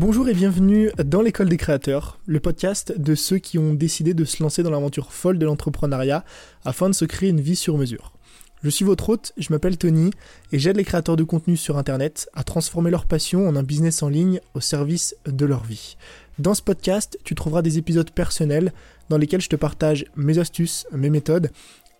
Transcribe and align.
Bonjour 0.00 0.30
et 0.30 0.34
bienvenue 0.34 0.90
dans 1.04 1.20
l'école 1.20 1.50
des 1.50 1.58
créateurs, 1.58 2.20
le 2.24 2.40
podcast 2.40 2.98
de 2.98 3.14
ceux 3.14 3.36
qui 3.36 3.58
ont 3.58 3.74
décidé 3.74 4.14
de 4.14 4.24
se 4.24 4.42
lancer 4.42 4.62
dans 4.62 4.70
l'aventure 4.70 5.12
folle 5.12 5.38
de 5.38 5.44
l'entrepreneuriat 5.44 6.24
afin 6.64 6.88
de 6.88 6.94
se 6.94 7.04
créer 7.04 7.28
une 7.28 7.42
vie 7.42 7.54
sur 7.54 7.76
mesure. 7.76 8.14
Je 8.62 8.70
suis 8.70 8.86
votre 8.86 9.10
hôte, 9.10 9.34
je 9.36 9.52
m'appelle 9.52 9.76
Tony 9.76 10.10
et 10.52 10.58
j'aide 10.58 10.78
les 10.78 10.84
créateurs 10.84 11.16
de 11.16 11.22
contenu 11.22 11.54
sur 11.54 11.76
Internet 11.76 12.30
à 12.32 12.44
transformer 12.44 12.90
leur 12.90 13.04
passion 13.04 13.46
en 13.46 13.56
un 13.56 13.62
business 13.62 14.02
en 14.02 14.08
ligne 14.08 14.40
au 14.54 14.60
service 14.60 15.14
de 15.26 15.44
leur 15.44 15.64
vie. 15.64 15.98
Dans 16.38 16.54
ce 16.54 16.62
podcast, 16.62 17.18
tu 17.22 17.34
trouveras 17.34 17.60
des 17.60 17.76
épisodes 17.76 18.10
personnels 18.10 18.72
dans 19.10 19.18
lesquels 19.18 19.42
je 19.42 19.50
te 19.50 19.56
partage 19.56 20.06
mes 20.16 20.38
astuces, 20.38 20.86
mes 20.92 21.10
méthodes 21.10 21.50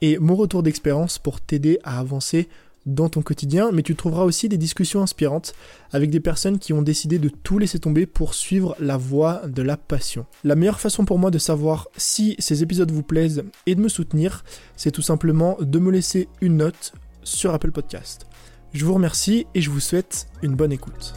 et 0.01 0.17
mon 0.17 0.37
retour 0.37 0.62
d'expérience 0.62 1.19
pour 1.19 1.43
t'aider 1.43 1.79
à 1.85 2.01
avancer 2.01 2.48
dans 2.87 3.09
ton 3.09 3.23
quotidien, 3.23 3.71
mais 3.73 3.82
tu 3.82 3.95
trouveras 3.95 4.25
aussi 4.25 4.49
des 4.49 4.57
discussions 4.57 5.03
inspirantes 5.03 5.54
avec 5.93 6.11
des 6.11 6.21
personnes 6.21 6.59
qui 6.59 6.73
ont 6.73 6.82
décidé 6.82 7.18
de 7.18 7.29
tout 7.29 7.59
laisser 7.59 7.79
tomber 7.79 8.07
pour 8.07 8.35
suivre 8.35 8.75
la 8.79 8.96
voie 8.96 9.43
de 9.46 9.63
la 9.63 9.77
passion. 9.77 10.27
La 10.45 10.57
meilleure 10.57 10.81
façon 10.81 11.04
pour 11.04 11.18
moi 11.18 11.31
de 11.31 11.39
savoir 11.39 11.89
si 11.96 12.37
ces 12.39 12.63
épisodes 12.63 12.90
vous 12.90 13.03
plaisent 13.03 13.45
et 13.67 13.75
de 13.75 13.81
me 13.81 13.89
soutenir, 13.89 14.45
c'est 14.77 14.90
tout 14.90 15.03
simplement 15.03 15.57
de 15.61 15.79
me 15.79 15.90
laisser 15.90 16.29
une 16.40 16.59
note 16.59 16.93
sur 17.23 17.53
Apple 17.53 17.73
Podcast. 17.73 18.27
Je 18.73 18.85
vous 18.85 18.95
remercie 18.95 19.46
et 19.54 19.61
je 19.61 19.71
vous 19.71 19.81
souhaite 19.81 20.29
une 20.43 20.54
bonne 20.54 20.73
écoute. 20.73 21.15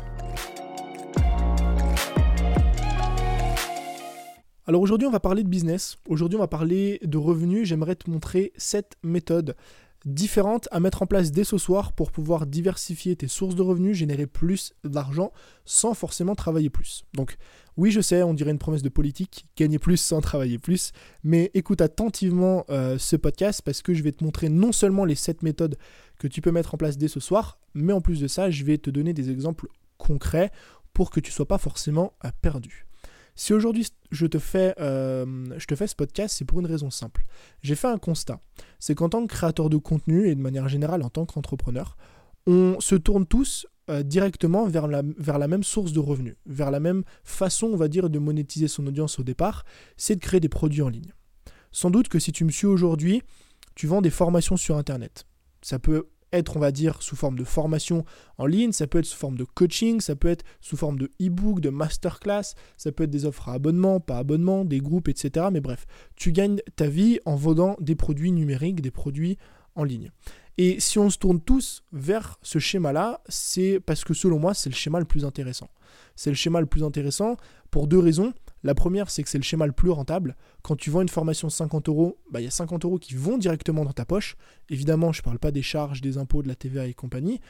Alors 4.65 4.81
aujourd'hui 4.81 5.07
on 5.07 5.11
va 5.11 5.19
parler 5.19 5.43
de 5.43 5.49
business, 5.49 5.97
aujourd'hui 6.07 6.37
on 6.37 6.39
va 6.39 6.47
parler 6.47 6.99
de 7.03 7.17
revenus, 7.17 7.67
j'aimerais 7.67 7.95
te 7.95 8.09
montrer 8.09 8.53
cette 8.55 8.93
méthode 9.03 9.57
différentes 10.05 10.67
à 10.71 10.79
mettre 10.79 11.01
en 11.01 11.05
place 11.05 11.31
dès 11.31 11.43
ce 11.43 11.57
soir 11.57 11.93
pour 11.93 12.11
pouvoir 12.11 12.45
diversifier 12.45 13.15
tes 13.15 13.27
sources 13.27 13.55
de 13.55 13.61
revenus, 13.61 13.97
générer 13.97 14.27
plus 14.27 14.73
d'argent 14.83 15.31
sans 15.65 15.93
forcément 15.93 16.35
travailler 16.35 16.69
plus. 16.69 17.05
Donc 17.13 17.37
oui, 17.77 17.91
je 17.91 18.01
sais, 18.01 18.21
on 18.23 18.33
dirait 18.33 18.51
une 18.51 18.59
promesse 18.59 18.83
de 18.83 18.89
politique, 18.89 19.47
gagner 19.55 19.79
plus 19.79 19.97
sans 19.97 20.21
travailler 20.21 20.59
plus, 20.59 20.91
mais 21.23 21.49
écoute 21.53 21.81
attentivement 21.81 22.65
euh, 22.69 22.97
ce 22.97 23.15
podcast 23.15 23.61
parce 23.63 23.81
que 23.81 23.93
je 23.93 24.03
vais 24.03 24.11
te 24.11 24.23
montrer 24.23 24.49
non 24.49 24.71
seulement 24.71 25.05
les 25.05 25.15
7 25.15 25.41
méthodes 25.41 25.77
que 26.19 26.27
tu 26.27 26.41
peux 26.41 26.51
mettre 26.51 26.75
en 26.75 26.77
place 26.77 26.97
dès 26.97 27.07
ce 27.07 27.19
soir, 27.19 27.59
mais 27.73 27.93
en 27.93 28.01
plus 28.01 28.19
de 28.19 28.27
ça, 28.27 28.51
je 28.51 28.63
vais 28.63 28.77
te 28.77 28.89
donner 28.89 29.13
des 29.13 29.31
exemples 29.31 29.67
concrets 29.97 30.51
pour 30.93 31.09
que 31.09 31.19
tu 31.19 31.31
sois 31.31 31.47
pas 31.47 31.57
forcément 31.57 32.13
euh, 32.25 32.29
perdu. 32.41 32.85
Si 33.35 33.53
aujourd'hui 33.53 33.87
je 34.11 34.25
te 34.25 34.39
fais, 34.39 34.75
euh, 34.79 35.25
je 35.57 35.65
te 35.65 35.75
fais 35.75 35.87
ce 35.87 35.95
podcast, 35.95 36.35
c'est 36.37 36.45
pour 36.45 36.59
une 36.59 36.65
raison 36.65 36.89
simple. 36.89 37.23
J'ai 37.61 37.75
fait 37.75 37.87
un 37.87 37.97
constat. 37.97 38.39
C'est 38.79 38.95
qu'en 38.95 39.09
tant 39.09 39.25
que 39.25 39.33
créateur 39.33 39.69
de 39.69 39.77
contenu 39.77 40.27
et 40.27 40.35
de 40.35 40.41
manière 40.41 40.67
générale 40.67 41.01
en 41.03 41.09
tant 41.09 41.25
qu'entrepreneur, 41.25 41.97
on 42.45 42.79
se 42.79 42.95
tourne 42.95 43.25
tous 43.25 43.65
euh, 43.89 44.03
directement 44.03 44.65
vers 44.65 44.87
la, 44.87 45.01
vers 45.17 45.39
la 45.39 45.47
même 45.47 45.63
source 45.63 45.91
de 45.91 45.99
revenus, 45.99 46.35
vers 46.45 46.71
la 46.71 46.79
même 46.79 47.03
façon, 47.23 47.67
on 47.67 47.75
va 47.75 47.87
dire, 47.87 48.09
de 48.09 48.19
monétiser 48.19 48.67
son 48.67 48.85
audience 48.87 49.19
au 49.19 49.23
départ, 49.23 49.65
c'est 49.97 50.15
de 50.15 50.21
créer 50.21 50.39
des 50.39 50.49
produits 50.49 50.81
en 50.81 50.89
ligne. 50.89 51.13
Sans 51.71 51.89
doute 51.89 52.07
que 52.07 52.19
si 52.19 52.31
tu 52.31 52.45
me 52.45 52.51
suis 52.51 52.67
aujourd'hui, 52.67 53.23
tu 53.75 53.87
vends 53.87 54.01
des 54.01 54.11
formations 54.11 54.57
sur 54.57 54.77
Internet. 54.77 55.25
Ça 55.61 55.79
peut 55.79 56.07
être, 56.33 56.57
on 56.57 56.59
va 56.59 56.71
dire, 56.71 57.01
sous 57.01 57.15
forme 57.15 57.37
de 57.37 57.43
formation 57.43 58.03
en 58.37 58.45
ligne, 58.45 58.71
ça 58.71 58.87
peut 58.87 58.99
être 58.99 59.05
sous 59.05 59.17
forme 59.17 59.37
de 59.37 59.45
coaching, 59.45 60.01
ça 60.01 60.15
peut 60.15 60.27
être 60.27 60.43
sous 60.59 60.75
forme 60.75 60.97
de 60.97 61.11
e-book, 61.21 61.61
de 61.61 61.69
masterclass, 61.69 62.55
ça 62.77 62.91
peut 62.91 63.05
être 63.05 63.09
des 63.09 63.25
offres 63.25 63.49
à 63.49 63.53
abonnement, 63.53 63.99
pas 63.99 64.17
abonnement, 64.17 64.65
des 64.65 64.79
groupes, 64.79 65.07
etc. 65.07 65.47
Mais 65.51 65.61
bref, 65.61 65.85
tu 66.15 66.31
gagnes 66.31 66.59
ta 66.75 66.87
vie 66.87 67.19
en 67.25 67.35
vendant 67.35 67.77
des 67.79 67.95
produits 67.95 68.31
numériques, 68.31 68.81
des 68.81 68.91
produits 68.91 69.37
en 69.75 69.83
ligne. 69.83 70.11
Et 70.57 70.79
si 70.79 70.99
on 70.99 71.09
se 71.09 71.17
tourne 71.17 71.41
tous 71.41 71.83
vers 71.91 72.37
ce 72.43 72.59
schéma-là, 72.59 73.21
c'est 73.27 73.79
parce 73.79 74.03
que 74.03 74.13
selon 74.13 74.37
moi, 74.37 74.53
c'est 74.53 74.69
le 74.69 74.75
schéma 74.75 74.99
le 74.99 75.05
plus 75.05 75.25
intéressant. 75.25 75.69
C'est 76.15 76.29
le 76.29 76.35
schéma 76.35 76.59
le 76.59 76.67
plus 76.67 76.83
intéressant 76.83 77.37
pour 77.71 77.87
deux 77.87 77.97
raisons. 77.97 78.33
La 78.63 78.75
première, 78.75 79.09
c'est 79.09 79.23
que 79.23 79.29
c'est 79.29 79.37
le 79.37 79.43
schéma 79.43 79.65
le 79.65 79.73
plus 79.73 79.89
rentable. 79.89 80.35
Quand 80.61 80.75
tu 80.75 80.89
vends 80.89 81.01
une 81.01 81.09
formation 81.09 81.49
50 81.49 81.89
euros, 81.89 82.17
bah, 82.31 82.39
il 82.39 82.45
y 82.45 82.47
a 82.47 82.51
50 82.51 82.85
euros 82.85 82.97
qui 82.97 83.13
vont 83.13 83.37
directement 83.37 83.83
dans 83.83 83.91
ta 83.91 84.05
poche. 84.05 84.37
Évidemment, 84.69 85.11
je 85.11 85.19
ne 85.19 85.23
parle 85.23 85.39
pas 85.39 85.51
des 85.51 85.61
charges, 85.61 86.01
des 86.01 86.17
impôts, 86.17 86.43
de 86.43 86.47
la 86.47 86.55
TVA 86.55 86.87
et 86.87 86.93
compagnie. 86.93 87.41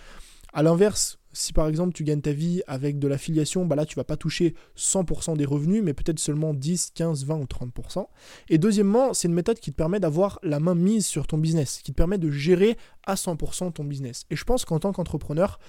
A 0.53 0.61
l'inverse, 0.61 1.19
si 1.31 1.51
par 1.51 1.67
exemple 1.67 1.93
tu 1.93 2.03
gagnes 2.03 2.21
ta 2.21 2.31
vie 2.31 2.61
avec 2.67 2.99
de 2.99 3.07
l'affiliation, 3.07 3.65
bah 3.65 3.75
là 3.75 3.85
tu 3.85 3.95
vas 3.95 4.03
pas 4.03 4.17
toucher 4.17 4.53
100% 4.77 5.35
des 5.35 5.45
revenus, 5.45 5.81
mais 5.83 5.95
peut-être 5.95 6.19
seulement 6.19 6.53
10, 6.53 6.91
15, 6.93 7.25
20 7.25 7.35
ou 7.37 7.45
30%. 7.45 8.05
Et 8.49 8.59
deuxièmement, 8.59 9.15
c'est 9.15 9.27
une 9.27 9.33
méthode 9.33 9.59
qui 9.59 9.71
te 9.71 9.75
permet 9.75 9.99
d'avoir 9.99 10.39
la 10.43 10.59
main 10.59 10.75
mise 10.75 11.07
sur 11.07 11.25
ton 11.25 11.39
business, 11.39 11.81
qui 11.83 11.91
te 11.91 11.97
permet 11.97 12.19
de 12.19 12.29
gérer 12.29 12.77
à 13.05 13.15
100% 13.15 13.73
ton 13.73 13.83
business. 13.83 14.25
Et 14.29 14.35
je 14.35 14.43
pense 14.43 14.63
qu'en 14.63 14.79
tant 14.79 14.93
qu'entrepreneur, 14.93 15.59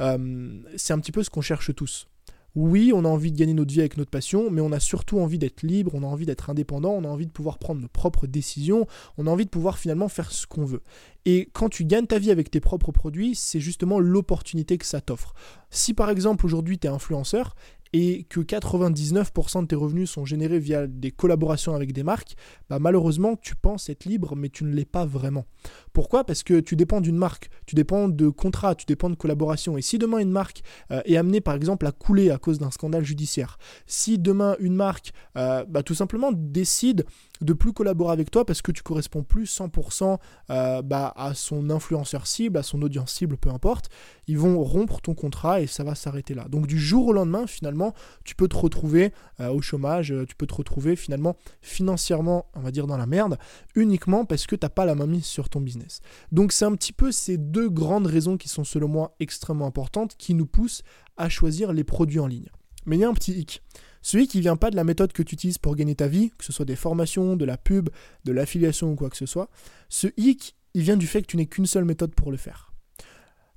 euh, 0.00 0.60
c'est 0.76 0.92
un 0.92 0.98
petit 0.98 1.12
peu 1.12 1.22
ce 1.22 1.30
qu'on 1.30 1.40
cherche 1.40 1.72
tous. 1.74 2.08
Oui, 2.56 2.90
on 2.94 3.04
a 3.04 3.08
envie 3.08 3.32
de 3.32 3.36
gagner 3.36 3.52
notre 3.52 3.70
vie 3.70 3.80
avec 3.80 3.98
notre 3.98 4.10
passion, 4.10 4.50
mais 4.50 4.62
on 4.62 4.72
a 4.72 4.80
surtout 4.80 5.20
envie 5.20 5.38
d'être 5.38 5.62
libre, 5.62 5.94
on 5.94 6.02
a 6.02 6.06
envie 6.06 6.24
d'être 6.24 6.48
indépendant, 6.48 6.92
on 6.92 7.04
a 7.04 7.08
envie 7.08 7.26
de 7.26 7.30
pouvoir 7.30 7.58
prendre 7.58 7.82
nos 7.82 7.88
propres 7.88 8.26
décisions, 8.26 8.86
on 9.18 9.26
a 9.26 9.30
envie 9.30 9.44
de 9.44 9.50
pouvoir 9.50 9.76
finalement 9.76 10.08
faire 10.08 10.32
ce 10.32 10.46
qu'on 10.46 10.64
veut. 10.64 10.80
Et 11.26 11.50
quand 11.52 11.68
tu 11.68 11.84
gagnes 11.84 12.06
ta 12.06 12.18
vie 12.18 12.30
avec 12.30 12.50
tes 12.50 12.60
propres 12.60 12.92
produits, 12.92 13.34
c'est 13.34 13.60
justement 13.60 14.00
l'opportunité 14.00 14.78
que 14.78 14.86
ça 14.86 15.02
t'offre. 15.02 15.34
Si 15.68 15.92
par 15.92 16.08
exemple 16.08 16.46
aujourd'hui 16.46 16.78
tu 16.78 16.86
es 16.86 16.90
influenceur, 16.90 17.56
et 17.98 18.24
que 18.24 18.40
99% 18.40 19.62
de 19.62 19.66
tes 19.68 19.74
revenus 19.74 20.10
sont 20.10 20.26
générés 20.26 20.58
via 20.58 20.86
des 20.86 21.10
collaborations 21.10 21.74
avec 21.74 21.94
des 21.94 22.02
marques, 22.02 22.34
bah 22.68 22.78
malheureusement 22.78 23.36
tu 23.36 23.56
penses 23.56 23.88
être 23.88 24.04
libre 24.04 24.36
mais 24.36 24.50
tu 24.50 24.64
ne 24.64 24.74
l'es 24.74 24.84
pas 24.84 25.06
vraiment. 25.06 25.46
Pourquoi? 25.94 26.24
Parce 26.24 26.42
que 26.42 26.60
tu 26.60 26.76
dépends 26.76 27.00
d'une 27.00 27.16
marque, 27.16 27.48
tu 27.64 27.74
dépends 27.74 28.08
de 28.08 28.28
contrats, 28.28 28.74
tu 28.74 28.84
dépends 28.84 29.08
de 29.08 29.14
collaborations. 29.14 29.78
Et 29.78 29.82
si 29.82 29.96
demain 29.96 30.18
une 30.18 30.30
marque 30.30 30.62
euh, 30.90 31.00
est 31.06 31.16
amenée 31.16 31.40
par 31.40 31.54
exemple 31.54 31.86
à 31.86 31.92
couler 31.92 32.30
à 32.30 32.36
cause 32.36 32.58
d'un 32.58 32.70
scandale 32.70 33.02
judiciaire, 33.02 33.56
si 33.86 34.18
demain 34.18 34.56
une 34.60 34.74
marque 34.74 35.14
euh, 35.38 35.64
bah, 35.66 35.82
tout 35.82 35.94
simplement 35.94 36.32
décide 36.32 37.06
de 37.40 37.52
plus 37.52 37.72
collaborer 37.72 38.12
avec 38.12 38.30
toi 38.30 38.44
parce 38.44 38.62
que 38.62 38.72
tu 38.72 38.82
corresponds 38.82 39.22
plus 39.22 39.44
100% 39.44 40.18
euh, 40.50 40.82
bah, 40.82 41.12
à 41.16 41.34
son 41.34 41.70
influenceur 41.70 42.26
cible, 42.26 42.58
à 42.58 42.62
son 42.62 42.80
audience 42.82 43.12
cible, 43.12 43.36
peu 43.36 43.50
importe, 43.50 43.90
ils 44.26 44.38
vont 44.38 44.62
rompre 44.62 45.00
ton 45.00 45.14
contrat 45.14 45.60
et 45.60 45.66
ça 45.66 45.84
va 45.84 45.94
s'arrêter 45.94 46.34
là. 46.34 46.46
Donc 46.48 46.66
du 46.66 46.78
jour 46.78 47.08
au 47.08 47.12
lendemain, 47.12 47.46
finalement, 47.46 47.94
tu 48.24 48.34
peux 48.34 48.48
te 48.48 48.56
retrouver 48.56 49.12
euh, 49.40 49.48
au 49.48 49.60
chômage, 49.60 50.12
euh, 50.12 50.24
tu 50.26 50.34
peux 50.34 50.46
te 50.46 50.54
retrouver 50.54 50.96
finalement 50.96 51.36
financièrement, 51.60 52.46
on 52.54 52.60
va 52.60 52.70
dire, 52.70 52.86
dans 52.86 52.96
la 52.96 53.06
merde, 53.06 53.38
uniquement 53.74 54.24
parce 54.24 54.46
que 54.46 54.56
tu 54.56 54.64
n'as 54.64 54.70
pas 54.70 54.84
la 54.84 54.94
main 54.94 55.06
mise 55.06 55.26
sur 55.26 55.48
ton 55.48 55.60
business. 55.60 56.00
Donc 56.32 56.52
c'est 56.52 56.64
un 56.64 56.74
petit 56.74 56.92
peu 56.92 57.12
ces 57.12 57.36
deux 57.36 57.68
grandes 57.68 58.06
raisons 58.06 58.36
qui 58.36 58.48
sont 58.48 58.64
selon 58.64 58.88
moi 58.88 59.14
extrêmement 59.20 59.66
importantes 59.66 60.16
qui 60.16 60.34
nous 60.34 60.46
poussent 60.46 60.82
à 61.16 61.28
choisir 61.28 61.72
les 61.72 61.84
produits 61.84 62.20
en 62.20 62.26
ligne. 62.26 62.48
Mais 62.86 62.96
il 62.96 63.00
y 63.00 63.04
a 63.04 63.08
un 63.08 63.14
petit 63.14 63.32
hic. 63.32 63.62
Celui 64.06 64.28
qui 64.28 64.40
vient 64.40 64.54
pas 64.54 64.70
de 64.70 64.76
la 64.76 64.84
méthode 64.84 65.12
que 65.12 65.24
tu 65.24 65.34
utilises 65.34 65.58
pour 65.58 65.74
gagner 65.74 65.96
ta 65.96 66.06
vie, 66.06 66.30
que 66.38 66.44
ce 66.44 66.52
soit 66.52 66.64
des 66.64 66.76
formations, 66.76 67.34
de 67.34 67.44
la 67.44 67.56
pub, 67.56 67.88
de 68.24 68.30
l'affiliation 68.30 68.92
ou 68.92 68.94
quoi 68.94 69.10
que 69.10 69.16
ce 69.16 69.26
soit, 69.26 69.50
ce 69.88 70.06
hic, 70.16 70.54
il 70.74 70.82
vient 70.82 70.96
du 70.96 71.08
fait 71.08 71.22
que 71.22 71.26
tu 71.26 71.36
n'aies 71.36 71.46
qu'une 71.46 71.66
seule 71.66 71.84
méthode 71.84 72.14
pour 72.14 72.30
le 72.30 72.36
faire. 72.36 72.72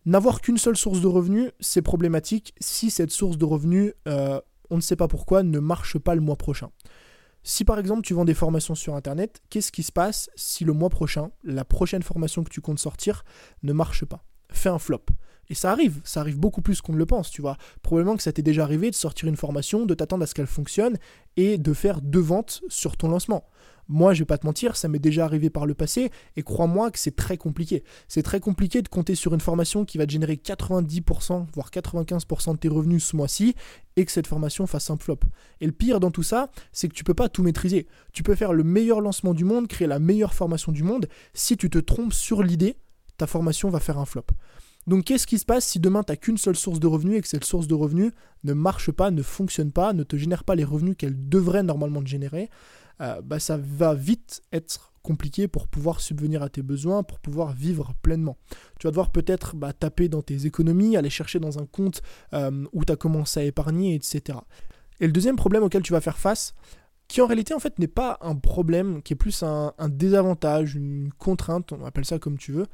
N'avoir 0.07 0.41
qu'une 0.41 0.57
seule 0.57 0.75
source 0.75 1.01
de 1.01 1.05
revenus, 1.05 1.51
c'est 1.59 1.83
problématique 1.83 2.55
si 2.59 2.89
cette 2.89 3.11
source 3.11 3.37
de 3.37 3.45
revenus, 3.45 3.93
euh, 4.07 4.41
on 4.71 4.77
ne 4.77 4.81
sait 4.81 4.95
pas 4.95 5.07
pourquoi, 5.07 5.43
ne 5.43 5.59
marche 5.59 5.99
pas 5.99 6.15
le 6.15 6.21
mois 6.21 6.35
prochain. 6.35 6.71
Si 7.43 7.63
par 7.63 7.77
exemple 7.77 8.01
tu 8.01 8.15
vends 8.15 8.25
des 8.25 8.33
formations 8.33 8.73
sur 8.73 8.95
Internet, 8.95 9.43
qu'est-ce 9.51 9.71
qui 9.71 9.83
se 9.83 9.91
passe 9.91 10.31
si 10.35 10.65
le 10.65 10.73
mois 10.73 10.89
prochain, 10.89 11.29
la 11.43 11.63
prochaine 11.63 12.01
formation 12.01 12.43
que 12.43 12.49
tu 12.49 12.59
comptes 12.59 12.79
sortir 12.79 13.23
ne 13.61 13.71
marche 13.71 14.03
pas? 14.03 14.25
Fais 14.49 14.69
un 14.69 14.79
flop. 14.79 15.05
Et 15.49 15.55
ça 15.55 15.71
arrive, 15.71 15.99
ça 16.03 16.21
arrive 16.21 16.37
beaucoup 16.37 16.61
plus 16.61 16.81
qu'on 16.81 16.93
ne 16.93 16.97
le 16.97 17.05
pense, 17.05 17.31
tu 17.31 17.41
vois. 17.41 17.57
Probablement 17.81 18.15
que 18.15 18.23
ça 18.23 18.31
t'est 18.31 18.43
déjà 18.43 18.63
arrivé 18.63 18.91
de 18.91 18.95
sortir 18.95 19.27
une 19.27 19.35
formation, 19.35 19.85
de 19.85 19.93
t'attendre 19.95 20.23
à 20.23 20.27
ce 20.27 20.35
qu'elle 20.35 20.47
fonctionne 20.47 20.97
et 21.37 21.57
de 21.57 21.73
faire 21.73 22.01
deux 22.01 22.19
ventes 22.19 22.61
sur 22.69 22.97
ton 22.97 23.09
lancement. 23.09 23.45
Moi, 23.91 24.13
je 24.13 24.19
vais 24.19 24.25
pas 24.25 24.37
te 24.37 24.45
mentir, 24.45 24.75
ça 24.75 24.87
m'est 24.87 24.99
déjà 24.99 25.25
arrivé 25.25 25.49
par 25.49 25.65
le 25.65 25.73
passé 25.73 26.11
et 26.35 26.43
crois-moi 26.43 26.91
que 26.91 26.99
c'est 26.99 27.15
très 27.15 27.37
compliqué. 27.37 27.83
C'est 28.07 28.21
très 28.21 28.39
compliqué 28.39 28.83
de 28.83 28.87
compter 28.87 29.15
sur 29.15 29.33
une 29.33 29.39
formation 29.41 29.83
qui 29.83 29.97
va 29.97 30.05
te 30.05 30.11
générer 30.11 30.35
90%, 30.35 31.47
voire 31.55 31.71
95% 31.71 32.51
de 32.51 32.57
tes 32.57 32.67
revenus 32.67 33.03
ce 33.03 33.15
mois-ci 33.15 33.55
et 33.95 34.05
que 34.05 34.11
cette 34.11 34.27
formation 34.27 34.67
fasse 34.67 34.91
un 34.91 34.97
flop. 34.97 35.21
Et 35.59 35.65
le 35.65 35.71
pire 35.71 35.99
dans 35.99 36.11
tout 36.11 36.21
ça, 36.21 36.51
c'est 36.71 36.87
que 36.87 36.93
tu 36.93 37.03
peux 37.03 37.15
pas 37.15 37.29
tout 37.29 37.41
maîtriser. 37.41 37.87
Tu 38.13 38.21
peux 38.21 38.35
faire 38.35 38.53
le 38.53 38.63
meilleur 38.63 39.01
lancement 39.01 39.33
du 39.33 39.43
monde, 39.43 39.67
créer 39.67 39.87
la 39.87 39.97
meilleure 39.97 40.35
formation 40.35 40.71
du 40.71 40.83
monde. 40.83 41.07
Si 41.33 41.57
tu 41.57 41.71
te 41.71 41.79
trompes 41.79 42.13
sur 42.13 42.43
l'idée, 42.43 42.77
ta 43.17 43.25
formation 43.25 43.71
va 43.71 43.79
faire 43.79 43.97
un 43.97 44.05
flop. 44.05 44.25
Donc 44.87 45.05
qu'est-ce 45.05 45.27
qui 45.27 45.37
se 45.37 45.45
passe 45.45 45.67
si 45.67 45.79
demain 45.79 46.03
tu 46.03 46.11
n'as 46.11 46.15
qu'une 46.15 46.37
seule 46.37 46.55
source 46.55 46.79
de 46.79 46.87
revenus 46.87 47.17
et 47.17 47.21
que 47.21 47.27
cette 47.27 47.43
source 47.43 47.67
de 47.67 47.73
revenus 47.73 48.11
ne 48.43 48.53
marche 48.53 48.91
pas, 48.91 49.11
ne 49.11 49.21
fonctionne 49.21 49.71
pas, 49.71 49.93
ne 49.93 50.03
te 50.03 50.15
génère 50.15 50.43
pas 50.43 50.55
les 50.55 50.63
revenus 50.63 50.95
qu'elle 50.97 51.29
devrait 51.29 51.63
normalement 51.63 52.01
te 52.01 52.07
générer 52.07 52.49
euh, 53.01 53.21
bah, 53.21 53.39
Ça 53.39 53.57
va 53.57 53.93
vite 53.93 54.41
être 54.51 54.93
compliqué 55.01 55.47
pour 55.47 55.67
pouvoir 55.67 56.01
subvenir 56.01 56.43
à 56.43 56.49
tes 56.49 56.61
besoins, 56.61 57.03
pour 57.03 57.19
pouvoir 57.19 57.53
vivre 57.53 57.93
pleinement. 58.01 58.37
Tu 58.79 58.87
vas 58.87 58.91
devoir 58.91 59.11
peut-être 59.11 59.55
bah, 59.55 59.73
taper 59.73 60.09
dans 60.09 60.21
tes 60.21 60.45
économies, 60.45 60.97
aller 60.97 61.09
chercher 61.09 61.39
dans 61.39 61.59
un 61.59 61.65
compte 61.65 62.01
euh, 62.33 62.65
où 62.73 62.83
tu 62.83 62.91
as 62.91 62.95
commencé 62.95 63.39
à 63.39 63.43
épargner, 63.43 63.95
etc. 63.95 64.39
Et 64.99 65.07
le 65.07 65.13
deuxième 65.13 65.35
problème 65.35 65.63
auquel 65.63 65.81
tu 65.81 65.93
vas 65.93 66.01
faire 66.01 66.17
face, 66.17 66.53
qui 67.07 67.21
en 67.21 67.27
réalité 67.27 67.53
en 67.53 67.59
fait 67.59 67.79
n'est 67.79 67.87
pas 67.87 68.17
un 68.21 68.35
problème, 68.35 69.01
qui 69.01 69.13
est 69.13 69.15
plus 69.15 69.43
un 69.43 69.73
désavantage, 69.87 70.75
une 70.75 71.11
contrainte, 71.17 71.71
on 71.71 71.85
appelle 71.85 72.05
ça 72.05 72.19
comme 72.19 72.37
tu 72.37 72.51
veux, 72.51 72.67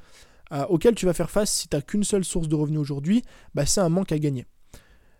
auquel 0.69 0.95
tu 0.95 1.05
vas 1.05 1.13
faire 1.13 1.29
face 1.29 1.51
si 1.51 1.67
tu 1.67 1.75
n'as 1.75 1.81
qu'une 1.81 2.03
seule 2.03 2.23
source 2.23 2.47
de 2.47 2.55
revenus 2.55 2.79
aujourd'hui, 2.79 3.23
bah, 3.53 3.65
c'est 3.65 3.81
un 3.81 3.89
manque 3.89 4.11
à 4.11 4.19
gagner. 4.19 4.45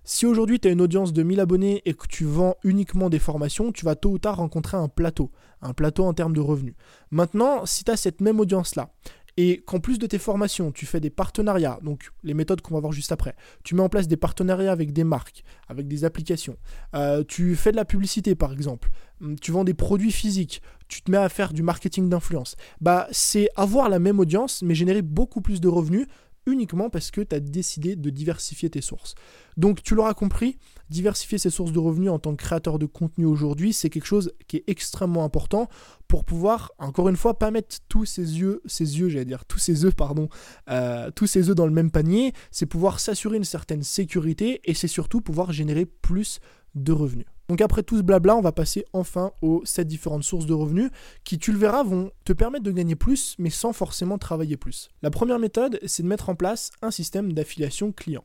Si 0.07 0.27
aujourd'hui 0.27 0.60
tu 0.60 0.68
as 0.68 0.72
une 0.72 0.81
audience 0.81 1.13
de 1.13 1.24
1000 1.24 1.39
abonnés 1.39 1.81
et 1.86 1.95
que 1.95 2.06
tu 2.07 2.25
vends 2.25 2.57
uniquement 2.63 3.10
des 3.10 3.18
formations, 3.18 3.72
tu 3.72 3.86
vas 3.86 3.95
tôt 3.95 4.12
ou 4.12 4.19
tard 4.19 4.38
rencontrer 4.38 4.77
un 4.77 4.88
plateau, 4.88 5.31
un 5.63 5.74
plateau 5.74 6.06
en 6.06 6.13
termes 6.13 6.36
de 6.36 6.42
revenus. 6.42 6.75
Maintenant, 7.10 7.66
si 7.66 7.83
tu 7.83 7.89
as 7.89 7.98
cette 7.98 8.22
même 8.22 8.39
audience-là 8.39 8.92
et 9.38 9.62
qu'en 9.66 9.80
plus 9.80 10.00
de 10.00 10.08
tes 10.08 10.18
formations, 10.18 10.72
tu 10.72 10.86
fais 10.86 11.00
des 11.00 11.10
partenariats, 11.10 11.80
donc 11.84 12.12
les 12.24 12.34
méthodes 12.34 12.62
qu'on 12.62 12.74
va 12.74 12.80
voir 12.80 12.94
juste 12.94 13.12
après, 13.12 13.36
tu 13.64 13.76
mets 13.76 13.82
en 13.82 13.90
place 13.90 14.08
des 14.08 14.18
partenariats 14.18 14.72
avec 14.72 14.94
des 14.94 15.04
marques, 15.04 15.44
avec 15.68 15.88
des 15.88 16.06
applications, 16.06 16.58
euh, 16.96 17.24
tu 17.28 17.56
fais 17.56 17.72
de 17.72 17.76
la 17.76 17.86
publicité 17.86 18.36
par 18.36 18.54
exemple, 18.54 18.90
hum, 19.22 19.38
tu 19.40 19.52
vends 19.52 19.64
des 19.64 19.74
produits 19.74 20.12
physiques, 20.12 20.62
tu 20.88 21.02
te 21.02 21.12
mets 21.12 21.18
à 21.18 21.30
faire 21.30 21.54
du 21.54 21.64
marketing 21.64 22.10
d'influence, 22.10 22.56
bah 22.80 23.08
c'est 23.12 23.50
avoir 23.56 23.90
la 23.90 24.00
même 24.00 24.20
audience 24.20 24.62
mais 24.62 24.76
générer 24.76 25.02
beaucoup 25.02 25.42
plus 25.42 25.60
de 25.60 25.68
revenus 25.68 26.08
uniquement 26.45 26.89
parce 26.89 27.12
que 27.12 27.21
tu 27.21 27.36
as 27.36 27.39
décidé 27.39 27.95
de 27.95 28.09
diversifier 28.09 28.69
tes 28.69 28.81
sources. 28.81 29.15
Donc 29.57 29.83
tu 29.83 29.95
l'auras 29.95 30.13
compris, 30.13 30.57
diversifier 30.89 31.38
ses 31.38 31.50
sources 31.50 31.71
de 31.71 31.80
revenus 31.80 32.12
en 32.12 32.19
tant 32.19 32.36
que 32.36 32.44
créateur 32.44 32.80
de 32.80 32.86
contenu 32.86 33.25
aujourd'hui, 33.25 33.74
c'est 33.74 33.89
quelque 33.89 34.06
chose 34.06 34.33
qui 34.47 34.57
est 34.57 34.63
extrêmement 34.68 35.24
important 35.24 35.69
pour 36.07 36.24
pouvoir, 36.24 36.71
encore 36.77 37.09
une 37.09 37.15
fois, 37.15 37.39
pas 37.39 37.51
mettre 37.51 37.77
tous 37.89 38.06
ses 38.06 38.39
yeux, 38.39 38.62
ses 38.65 39.00
yeux, 39.00 39.09
j'allais 39.09 39.25
dire, 39.25 39.45
tous 39.45 39.59
ses 39.59 39.86
œufs, 39.86 39.95
pardon, 39.95 40.30
euh, 40.69 41.09
tous 41.12 41.27
ses 41.27 41.50
œufs 41.50 41.56
dans 41.56 41.65
le 41.65 41.74
même 41.74 41.92
panier, 41.92 42.33
c'est 42.51 42.65
pouvoir 42.65 43.00
s'assurer 43.00 43.38
une 43.38 43.44
certaine 43.44 43.83
sécurité 43.83 44.62
et 44.65 44.74
c'est 44.74 44.88
surtout 44.88 45.21
pouvoir 45.21 45.51
générer 45.51 45.86
plus 45.86 46.39
de 46.75 46.92
revenus. 46.92 47.25
Donc 47.47 47.62
après 47.62 47.83
tout 47.83 47.97
ce 47.97 48.01
blabla, 48.01 48.36
on 48.36 48.42
va 48.42 48.51
passer 48.51 48.86
enfin 48.94 49.31
aux 49.42 49.63
7 49.65 49.88
différentes 49.88 50.24
sources 50.24 50.45
de 50.45 50.53
revenus 50.53 50.89
qui, 51.24 51.38
tu 51.38 51.51
le 51.51 51.57
verras, 51.57 51.83
vont 51.83 52.12
te 52.24 52.33
permettre 52.33 52.63
de 52.63 52.71
gagner 52.71 52.95
plus, 52.95 53.36
mais 53.38 53.50
sans 53.50 53.74
forcément 53.74 54.18
travailler 54.18 54.57
plus. 54.57 54.89
La 55.01 55.12
première 55.12 55.39
méthode, 55.39 55.80
c'est 55.86 56.03
de 56.03 56.07
mettre 56.07 56.30
en 56.30 56.36
place 56.36 56.71
un 56.81 56.92
système 56.92 57.33
d'affiliation 57.33 57.92
client. 57.92 58.24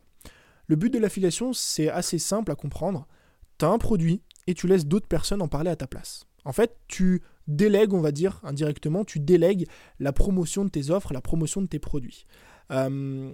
Le 0.67 0.76
but 0.76 0.93
de 0.93 0.99
l'affiliation, 0.99 1.52
c'est 1.52 1.90
assez 1.90 2.19
simple 2.19 2.52
à 2.52 2.55
comprendre. 2.55 3.06
Tu 3.58 3.64
un 3.64 3.78
produit 3.78 4.22
et 4.46 4.55
tu 4.55 4.67
laisses 4.67 4.87
d'autres 4.87 5.08
personnes 5.08 5.43
en 5.43 5.49
parler 5.49 5.70
à 5.70 5.76
ta 5.76 5.87
place. 5.87 6.26
En 6.44 6.52
fait, 6.52 6.76
tu 6.88 7.22
délègues, 7.46 7.93
on 7.93 8.00
va 8.00 8.12
dire 8.12 8.40
indirectement, 8.43 9.05
tu 9.05 9.20
délègues 9.20 9.67
la 9.99 10.12
promotion 10.12 10.64
de 10.64 10.70
tes 10.70 10.90
offres, 10.90 11.12
la 11.12 11.20
promotion 11.20 11.61
de 11.61 11.67
tes 11.67 11.78
produits. 11.78 12.25
Euh, 12.70 13.32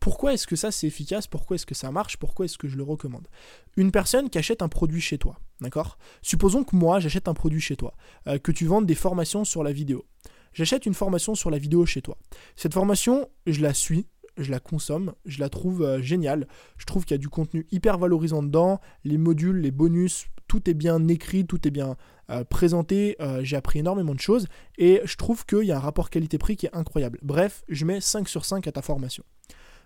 pourquoi 0.00 0.32
est-ce 0.32 0.46
que 0.46 0.56
ça 0.56 0.72
c'est 0.72 0.86
efficace? 0.86 1.26
Pourquoi 1.26 1.56
est-ce 1.56 1.66
que 1.66 1.74
ça 1.74 1.90
marche? 1.92 2.16
Pourquoi 2.16 2.46
est-ce 2.46 2.56
que 2.56 2.68
je 2.68 2.76
le 2.76 2.82
recommande? 2.82 3.28
Une 3.76 3.92
personne 3.92 4.30
qui 4.30 4.38
achète 4.38 4.62
un 4.62 4.68
produit 4.68 5.02
chez 5.02 5.18
toi, 5.18 5.38
d'accord? 5.60 5.98
Supposons 6.22 6.64
que 6.64 6.74
moi 6.74 7.00
j'achète 7.00 7.28
un 7.28 7.34
produit 7.34 7.60
chez 7.60 7.76
toi, 7.76 7.94
euh, 8.26 8.38
que 8.38 8.50
tu 8.50 8.64
vendes 8.64 8.86
des 8.86 8.94
formations 8.94 9.44
sur 9.44 9.62
la 9.62 9.72
vidéo. 9.72 10.06
J'achète 10.54 10.86
une 10.86 10.94
formation 10.94 11.34
sur 11.34 11.50
la 11.50 11.58
vidéo 11.58 11.84
chez 11.84 12.00
toi. 12.00 12.16
Cette 12.56 12.72
formation, 12.72 13.28
je 13.46 13.60
la 13.60 13.74
suis, 13.74 14.06
je 14.38 14.50
la 14.50 14.58
consomme, 14.58 15.12
je 15.26 15.38
la 15.38 15.50
trouve 15.50 15.82
euh, 15.82 16.00
géniale. 16.00 16.48
Je 16.78 16.86
trouve 16.86 17.04
qu'il 17.04 17.14
y 17.14 17.16
a 17.16 17.18
du 17.18 17.28
contenu 17.28 17.66
hyper 17.70 17.98
valorisant 17.98 18.42
dedans, 18.42 18.80
les 19.04 19.18
modules, 19.18 19.60
les 19.60 19.70
bonus, 19.70 20.28
tout 20.48 20.68
est 20.68 20.74
bien 20.74 21.06
écrit, 21.08 21.46
tout 21.46 21.68
est 21.68 21.70
bien 21.70 21.96
euh, 22.30 22.42
présenté. 22.42 23.18
J'ai 23.42 23.56
appris 23.56 23.80
énormément 23.80 24.14
de 24.14 24.20
choses 24.20 24.46
et 24.78 25.02
je 25.04 25.16
trouve 25.16 25.44
qu'il 25.44 25.64
y 25.64 25.72
a 25.72 25.76
un 25.76 25.80
rapport 25.80 26.08
qualité-prix 26.08 26.56
qui 26.56 26.66
est 26.66 26.74
incroyable. 26.74 27.18
Bref, 27.22 27.64
je 27.68 27.84
mets 27.84 28.00
5 28.00 28.28
sur 28.28 28.46
5 28.46 28.66
à 28.66 28.72
ta 28.72 28.80
formation. 28.80 29.24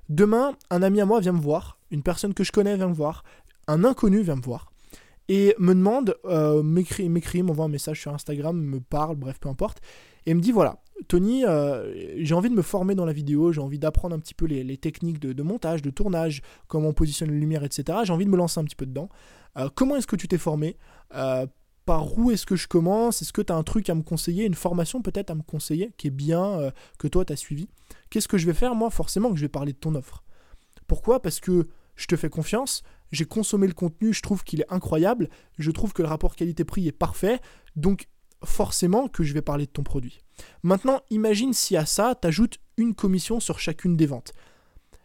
Demain, 0.08 0.52
un 0.70 0.82
ami 0.82 1.00
à 1.00 1.06
moi 1.06 1.20
vient 1.20 1.32
me 1.32 1.40
voir, 1.40 1.78
une 1.90 2.02
personne 2.02 2.34
que 2.34 2.44
je 2.44 2.52
connais 2.52 2.76
vient 2.76 2.88
me 2.88 2.94
voir, 2.94 3.24
un 3.66 3.84
inconnu 3.84 4.22
vient 4.22 4.36
me 4.36 4.42
voir 4.42 4.70
et 5.28 5.54
me 5.58 5.74
demande, 5.74 6.16
euh, 6.26 6.62
m'écrit, 6.62 7.42
m'envoie 7.42 7.64
un 7.64 7.68
message 7.68 8.00
sur 8.00 8.12
Instagram, 8.12 8.60
me 8.60 8.80
parle, 8.80 9.16
bref, 9.16 9.38
peu 9.40 9.48
importe, 9.48 9.80
et 10.26 10.34
me 10.34 10.40
dit 10.40 10.52
voilà, 10.52 10.82
Tony, 11.08 11.44
euh, 11.44 11.92
j'ai 12.22 12.34
envie 12.34 12.50
de 12.50 12.54
me 12.54 12.62
former 12.62 12.94
dans 12.94 13.06
la 13.06 13.12
vidéo, 13.12 13.52
j'ai 13.52 13.60
envie 13.60 13.78
d'apprendre 13.78 14.14
un 14.14 14.18
petit 14.18 14.34
peu 14.34 14.46
les, 14.46 14.76
techniques 14.76 15.18
de, 15.18 15.42
montage, 15.42 15.82
de 15.82 15.90
tournage, 15.90 16.42
comment 16.68 16.88
on 16.88 16.92
positionne 16.92 17.30
la 17.30 17.36
lumière, 17.36 17.64
etc. 17.64 17.98
J'ai 18.04 18.12
envie 18.12 18.26
de 18.26 18.30
me 18.30 18.36
lancer 18.36 18.60
un 18.60 18.64
petit 18.64 18.76
peu 18.76 18.86
dedans. 18.86 19.08
Euh, 19.56 19.68
comment 19.74 19.96
est-ce 19.96 20.06
que 20.06 20.16
tu 20.16 20.28
t'es 20.28 20.38
formé? 20.38 20.76
Par 21.84 22.18
où 22.18 22.30
est-ce 22.30 22.46
que 22.46 22.56
je 22.56 22.66
commence? 22.66 23.22
Est-ce 23.22 23.32
que 23.32 23.42
tu 23.42 23.52
as 23.52 23.56
un 23.56 23.62
truc 23.62 23.90
à 23.90 23.94
me 23.94 24.02
conseiller, 24.02 24.44
une 24.44 24.54
formation 24.54 25.02
peut-être 25.02 25.30
à 25.30 25.34
me 25.34 25.42
conseiller 25.42 25.92
qui 25.96 26.08
est 26.08 26.10
bien, 26.10 26.44
euh, 26.44 26.70
que 26.98 27.08
toi 27.08 27.24
tu 27.24 27.32
as 27.32 27.36
suivi? 27.36 27.68
Qu'est-ce 28.10 28.28
que 28.28 28.38
je 28.38 28.46
vais 28.46 28.54
faire 28.54 28.74
Moi, 28.74 28.90
forcément 28.90 29.30
que 29.30 29.36
je 29.36 29.42
vais 29.42 29.48
parler 29.48 29.72
de 29.72 29.78
ton 29.78 29.94
offre? 29.94 30.24
Pourquoi? 30.86 31.20
Parce 31.20 31.40
que 31.40 31.68
je 31.96 32.06
te 32.06 32.16
fais 32.16 32.28
confiance, 32.28 32.82
j'ai 33.12 33.24
consommé 33.24 33.66
le 33.66 33.74
contenu, 33.74 34.12
je 34.12 34.22
trouve 34.22 34.44
qu'il 34.44 34.60
est 34.60 34.72
incroyable, 34.72 35.28
je 35.58 35.70
trouve 35.70 35.92
que 35.92 36.02
le 36.02 36.08
rapport 36.08 36.36
qualité-prix 36.36 36.88
est 36.88 36.92
parfait, 36.92 37.40
donc 37.76 38.08
forcément 38.44 39.08
que 39.08 39.22
je 39.22 39.32
vais 39.32 39.42
parler 39.42 39.66
de 39.66 39.70
ton 39.70 39.82
produit. 39.82 40.20
Maintenant, 40.62 41.00
imagine 41.10 41.52
si 41.52 41.76
à 41.76 41.86
ça, 41.86 42.14
tu 42.20 42.26
ajoutes 42.26 42.58
une 42.76 42.94
commission 42.94 43.40
sur 43.40 43.58
chacune 43.58 43.96
des 43.96 44.06
ventes 44.06 44.32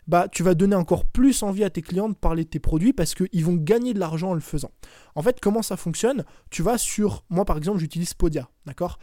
bah, 0.10 0.28
tu 0.28 0.42
vas 0.42 0.56
donner 0.56 0.76
encore 0.76 1.06
plus 1.06 1.44
envie 1.44 1.64
à 1.64 1.70
tes 1.70 1.84
clients 1.84 2.10
de 2.10 2.16
parler 2.16 2.44
de 2.44 2.50
tes 2.50 2.60
produits 2.60 2.94
parce 2.94 3.14
qu'ils 3.14 3.46
vont 3.46 3.54
gagner 3.54 3.94
de 3.94 4.00
l'argent 4.00 4.32
en 4.32 4.34
le 4.34 4.40
faisant. 4.40 4.72
En 5.14 5.22
fait, 5.22 5.40
comment 5.40 5.62
ça 5.62 5.78
fonctionne? 5.78 6.26
Tu 6.50 6.64
vas 6.64 6.80
sur, 6.80 7.24
moi 7.30 7.46
par 7.46 7.58
exemple, 7.58 7.78
j'utilise 7.78 8.16
Podia, 8.16 8.50
d'accord? 8.66 8.98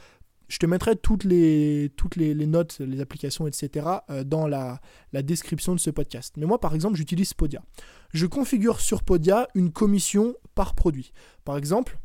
Je 0.48 0.58
te 0.58 0.66
mettrai 0.66 0.96
toutes 0.96 1.22
les, 1.22 1.92
notes, 2.48 2.80
les 2.80 3.00
applications, 3.00 3.46
etc. 3.46 3.86
Euh, 4.10 4.24
dans 4.24 4.48
la, 4.48 4.80
la, 5.12 5.22
description 5.22 5.74
de 5.74 5.80
ce 5.80 5.90
podcast. 5.90 6.34
Mais 6.38 6.46
moi, 6.46 6.60
par 6.60 6.74
exemple, 6.74 6.96
j'utilise 6.96 7.34
Podia. 7.34 7.62
Je 8.12 8.26
configure 8.26 8.80
sur 8.80 9.04
Podia 9.04 9.46
une 9.54 9.70
commission 9.70 10.34
par 10.56 10.74
produit. 10.74 11.12
Par 11.44 11.56
exemple, 11.56 11.98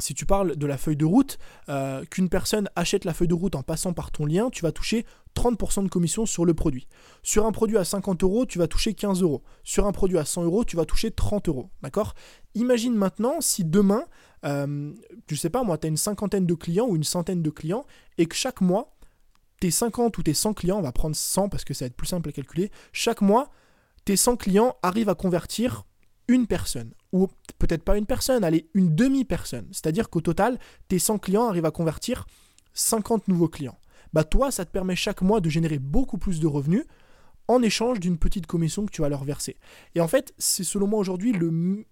si 0.00 0.14
tu 0.14 0.26
parles 0.26 0.56
de 0.56 0.66
la 0.66 0.78
feuille 0.78 0.96
de 0.96 1.04
route, 1.04 1.38
euh, 1.68 2.04
qu'une 2.04 2.28
personne 2.28 2.68
achète 2.76 3.04
la 3.04 3.14
feuille 3.14 3.28
de 3.28 3.34
route 3.34 3.56
en 3.56 3.62
passant 3.62 3.92
par 3.92 4.10
ton 4.10 4.26
lien, 4.26 4.50
tu 4.50 4.62
vas 4.62 4.72
toucher 4.72 5.04
30% 5.38 5.84
de 5.84 5.88
commission 5.88 6.26
sur 6.26 6.44
le 6.44 6.52
produit. 6.52 6.88
Sur 7.22 7.46
un 7.46 7.52
produit 7.52 7.78
à 7.78 7.84
50 7.84 8.24
euros, 8.24 8.44
tu 8.44 8.58
vas 8.58 8.66
toucher 8.66 8.94
15 8.94 9.22
euros. 9.22 9.42
Sur 9.62 9.86
un 9.86 9.92
produit 9.92 10.18
à 10.18 10.24
100 10.24 10.42
euros, 10.44 10.64
tu 10.64 10.76
vas 10.76 10.84
toucher 10.84 11.12
30 11.12 11.48
euros. 11.48 11.70
D'accord? 11.82 12.14
Imagine 12.56 12.94
maintenant 12.94 13.40
si 13.40 13.64
demain, 13.64 14.04
euh, 14.44 14.92
je 15.28 15.36
sais 15.36 15.50
pas 15.50 15.62
moi, 15.62 15.78
tu 15.78 15.86
as 15.86 15.90
une 15.90 15.96
cinquantaine 15.96 16.44
de 16.44 16.54
clients 16.54 16.86
ou 16.88 16.96
une 16.96 17.04
centaine 17.04 17.40
de 17.40 17.50
clients 17.50 17.86
et 18.18 18.26
que 18.26 18.34
chaque 18.34 18.60
mois, 18.60 18.96
tes 19.60 19.70
50 19.70 20.18
ou 20.18 20.22
tes 20.24 20.34
100 20.34 20.54
clients, 20.54 20.78
on 20.78 20.82
va 20.82 20.92
prendre 20.92 21.14
100 21.14 21.48
parce 21.48 21.64
que 21.64 21.72
ça 21.72 21.84
va 21.84 21.86
être 21.86 21.96
plus 21.96 22.08
simple 22.08 22.28
à 22.28 22.32
calculer, 22.32 22.72
chaque 22.92 23.20
mois, 23.20 23.50
tes 24.04 24.16
100 24.16 24.36
clients 24.36 24.76
arrivent 24.82 25.08
à 25.08 25.14
convertir 25.14 25.84
une 26.26 26.46
personne, 26.46 26.92
ou 27.12 27.28
peut-être 27.58 27.82
pas 27.84 27.96
une 27.96 28.06
personne, 28.06 28.44
allez, 28.44 28.68
une 28.74 28.94
demi-personne. 28.94 29.66
C'est-à-dire 29.72 30.10
qu'au 30.10 30.20
total, 30.20 30.58
tes 30.88 30.98
100 30.98 31.18
clients 31.18 31.48
arrivent 31.48 31.64
à 31.64 31.70
convertir 31.70 32.26
50 32.74 33.28
nouveaux 33.28 33.48
clients. 33.48 33.78
Bah 34.12 34.24
toi, 34.24 34.50
ça 34.50 34.64
te 34.64 34.70
permet 34.70 34.96
chaque 34.96 35.22
mois 35.22 35.40
de 35.40 35.48
générer 35.48 35.78
beaucoup 35.78 36.18
plus 36.18 36.40
de 36.40 36.46
revenus 36.46 36.84
en 37.48 37.62
échange 37.62 37.98
d'une 37.98 38.18
petite 38.18 38.46
commission 38.46 38.84
que 38.84 38.90
tu 38.90 39.00
vas 39.00 39.08
leur 39.08 39.24
verser. 39.24 39.56
Et 39.94 40.00
en 40.00 40.08
fait, 40.08 40.34
c'est 40.36 40.64
selon 40.64 40.86
moi 40.86 40.98
aujourd'hui 40.98 41.34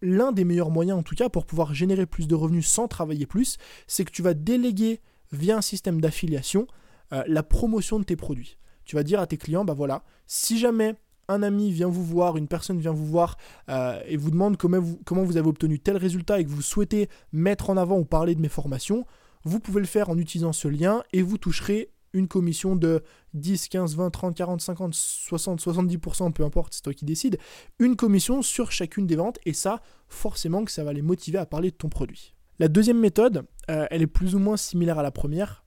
l'un 0.02 0.32
des 0.32 0.44
meilleurs 0.44 0.70
moyens, 0.70 0.98
en 0.98 1.02
tout 1.02 1.14
cas, 1.14 1.30
pour 1.30 1.46
pouvoir 1.46 1.72
générer 1.72 2.04
plus 2.04 2.28
de 2.28 2.34
revenus 2.34 2.68
sans 2.68 2.88
travailler 2.88 3.26
plus, 3.26 3.56
c'est 3.86 4.04
que 4.04 4.10
tu 4.10 4.22
vas 4.22 4.34
déléguer 4.34 5.00
via 5.32 5.56
un 5.56 5.62
système 5.62 6.00
d'affiliation 6.00 6.66
euh, 7.12 7.22
la 7.26 7.42
promotion 7.42 7.98
de 7.98 8.04
tes 8.04 8.16
produits. 8.16 8.58
Tu 8.84 8.96
vas 8.96 9.02
dire 9.02 9.20
à 9.20 9.26
tes 9.26 9.36
clients, 9.36 9.64
bah 9.64 9.74
voilà, 9.74 10.02
si 10.26 10.58
jamais 10.58 10.94
un 11.28 11.42
ami 11.42 11.70
vient 11.70 11.88
vous 11.88 12.04
voir, 12.04 12.36
une 12.36 12.48
personne 12.48 12.78
vient 12.78 12.92
vous 12.92 13.06
voir 13.06 13.36
euh, 13.68 14.00
et 14.06 14.16
vous 14.16 14.30
demande 14.30 14.56
comment 14.56 14.80
vous, 14.80 15.00
comment 15.04 15.22
vous 15.22 15.36
avez 15.36 15.48
obtenu 15.48 15.78
tel 15.78 15.96
résultat 15.96 16.40
et 16.40 16.44
que 16.44 16.50
vous 16.50 16.62
souhaitez 16.62 17.08
mettre 17.32 17.70
en 17.70 17.76
avant 17.76 17.98
ou 17.98 18.04
parler 18.04 18.34
de 18.34 18.40
mes 18.40 18.48
formations, 18.48 19.06
vous 19.44 19.60
pouvez 19.60 19.80
le 19.80 19.86
faire 19.86 20.10
en 20.10 20.18
utilisant 20.18 20.52
ce 20.52 20.68
lien 20.68 21.02
et 21.12 21.22
vous 21.22 21.38
toucherez 21.38 21.90
une 22.12 22.28
commission 22.28 22.76
de 22.76 23.02
10, 23.34 23.68
15, 23.68 23.96
20, 23.96 24.10
30, 24.10 24.36
40, 24.36 24.60
50, 24.60 24.94
60, 24.94 25.60
70%, 25.60 26.32
peu 26.32 26.44
importe, 26.44 26.74
c'est 26.74 26.82
toi 26.82 26.94
qui 26.94 27.04
décides, 27.04 27.38
une 27.78 27.96
commission 27.96 28.42
sur 28.42 28.72
chacune 28.72 29.06
des 29.06 29.16
ventes 29.16 29.38
et 29.44 29.52
ça, 29.52 29.82
forcément 30.08 30.64
que 30.64 30.70
ça 30.70 30.84
va 30.84 30.92
les 30.92 31.02
motiver 31.02 31.38
à 31.38 31.46
parler 31.46 31.70
de 31.70 31.76
ton 31.76 31.88
produit. 31.88 32.34
La 32.58 32.68
deuxième 32.68 32.98
méthode, 32.98 33.44
euh, 33.70 33.86
elle 33.90 34.02
est 34.02 34.06
plus 34.06 34.34
ou 34.34 34.38
moins 34.38 34.56
similaire 34.56 34.98
à 34.98 35.02
la 35.02 35.10
première, 35.10 35.64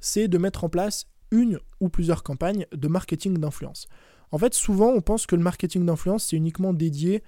c'est 0.00 0.28
de 0.28 0.38
mettre 0.38 0.64
en 0.64 0.68
place 0.68 1.06
une 1.30 1.60
ou 1.80 1.88
plusieurs 1.88 2.22
campagnes 2.22 2.66
de 2.72 2.88
marketing 2.88 3.38
d'influence. 3.38 3.86
En 4.32 4.38
fait, 4.38 4.54
souvent, 4.54 4.88
on 4.88 5.00
pense 5.00 5.26
que 5.26 5.36
le 5.36 5.42
marketing 5.42 5.86
d'influence, 5.86 6.26
c'est 6.26 6.36
uniquement 6.36 6.72
dédié 6.72 7.22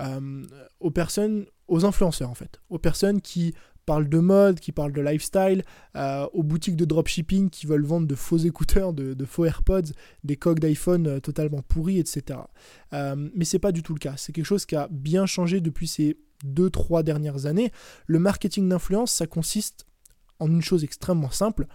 euh, 0.00 0.44
aux 0.80 0.90
personnes, 0.90 1.46
aux 1.66 1.84
influenceurs, 1.84 2.30
en 2.30 2.34
fait. 2.34 2.60
Aux 2.68 2.78
personnes 2.78 3.20
qui 3.20 3.54
parlent 3.88 4.08
de 4.08 4.18
mode, 4.18 4.60
qui 4.60 4.70
parlent 4.72 4.92
de 4.92 5.00
lifestyle, 5.00 5.64
euh, 5.96 6.26
aux 6.32 6.42
boutiques 6.42 6.76
de 6.76 6.84
dropshipping 6.84 7.50
qui 7.50 7.66
veulent 7.66 7.84
vendre 7.84 8.06
de 8.06 8.14
faux 8.14 8.36
écouteurs, 8.36 8.92
de, 8.92 9.24
faux 9.24 9.46
AirPods, 9.46 9.92
des 10.24 10.36
coques 10.36 10.60
d'iPhone 10.60 11.06
euh, 11.06 11.20
totalement 11.20 11.62
pourris, 11.62 11.98
etc. 11.98 12.40
mais 12.92 13.44
c'est 13.44 13.58
pas 13.58 13.72
du 13.72 13.82
tout 13.82 13.94
le 13.94 13.98
cas. 13.98 14.14
C'est 14.16 14.32
quelque 14.32 14.44
chose 14.44 14.66
qui 14.66 14.76
a 14.76 14.88
bien 14.90 15.26
changé 15.26 15.60
depuis 15.60 15.88
ces 15.88 16.18
2-3 16.44 17.02
dernières 17.02 17.46
années. 17.46 17.72
Le 18.06 18.18
marketing 18.18 18.68
d'influence, 18.68 19.12
ça 19.12 19.26
consiste 19.26 19.86
en 20.38 20.48
une 20.48 20.62
chose 20.62 20.84
extrêmement 20.84 21.30
simple. 21.30 21.66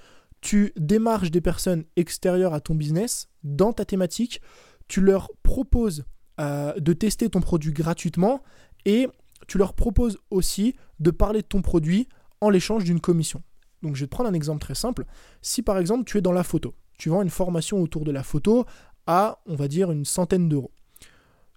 Tu 0.42 0.72
démarches 0.78 1.32
des 1.32 1.42
personnes 1.42 1.84
extérieures 1.96 2.54
à 2.54 2.62
ton 2.62 2.76
business 2.76 3.28
dans 3.44 3.74
ta 3.74 3.86
thématique 3.86 4.42
tu 4.88 5.02
leur 5.02 5.32
proposes 5.44 6.06
euh, 6.40 6.74
de 6.80 6.94
tester 6.94 7.30
ton 7.30 7.42
produit 7.42 7.74
gratuitement 7.74 8.42
et 8.86 9.08
tu 9.48 9.58
leur 9.58 9.74
proposes 9.74 10.18
aussi 10.30 10.76
de 11.00 11.12
parler 11.12 11.42
de 11.42 11.48
ton 11.48 11.62
produit 11.62 12.08
en 12.42 12.50
l'échange 12.50 12.84
d'une 12.84 13.00
commission. 13.00 13.42
Donc 13.82 13.96
je 13.96 14.02
vais 14.02 14.08
te 14.08 14.12
prendre 14.12 14.30
un 14.30 14.34
exemple 14.34 14.62
très 14.62 14.76
simple. 14.76 15.06
Si 15.42 15.62
par 15.62 15.78
exemple 15.78 16.06
tu 16.06 16.18
es 16.18 16.22
dans 16.22 16.32
la 16.32 16.44
photo, 16.44 16.74
tu 16.98 17.10
vends 17.10 17.22
une 17.22 17.30
formation 17.30 17.82
autour 17.82 18.06
de 18.06 18.12
la 18.12 18.24
photo 18.24 18.66
à, 19.08 19.42
on 19.46 19.56
va 19.56 19.68
dire, 19.68 19.92
une 19.92 20.06
centaine 20.06 20.48
d'euros. 20.48 20.72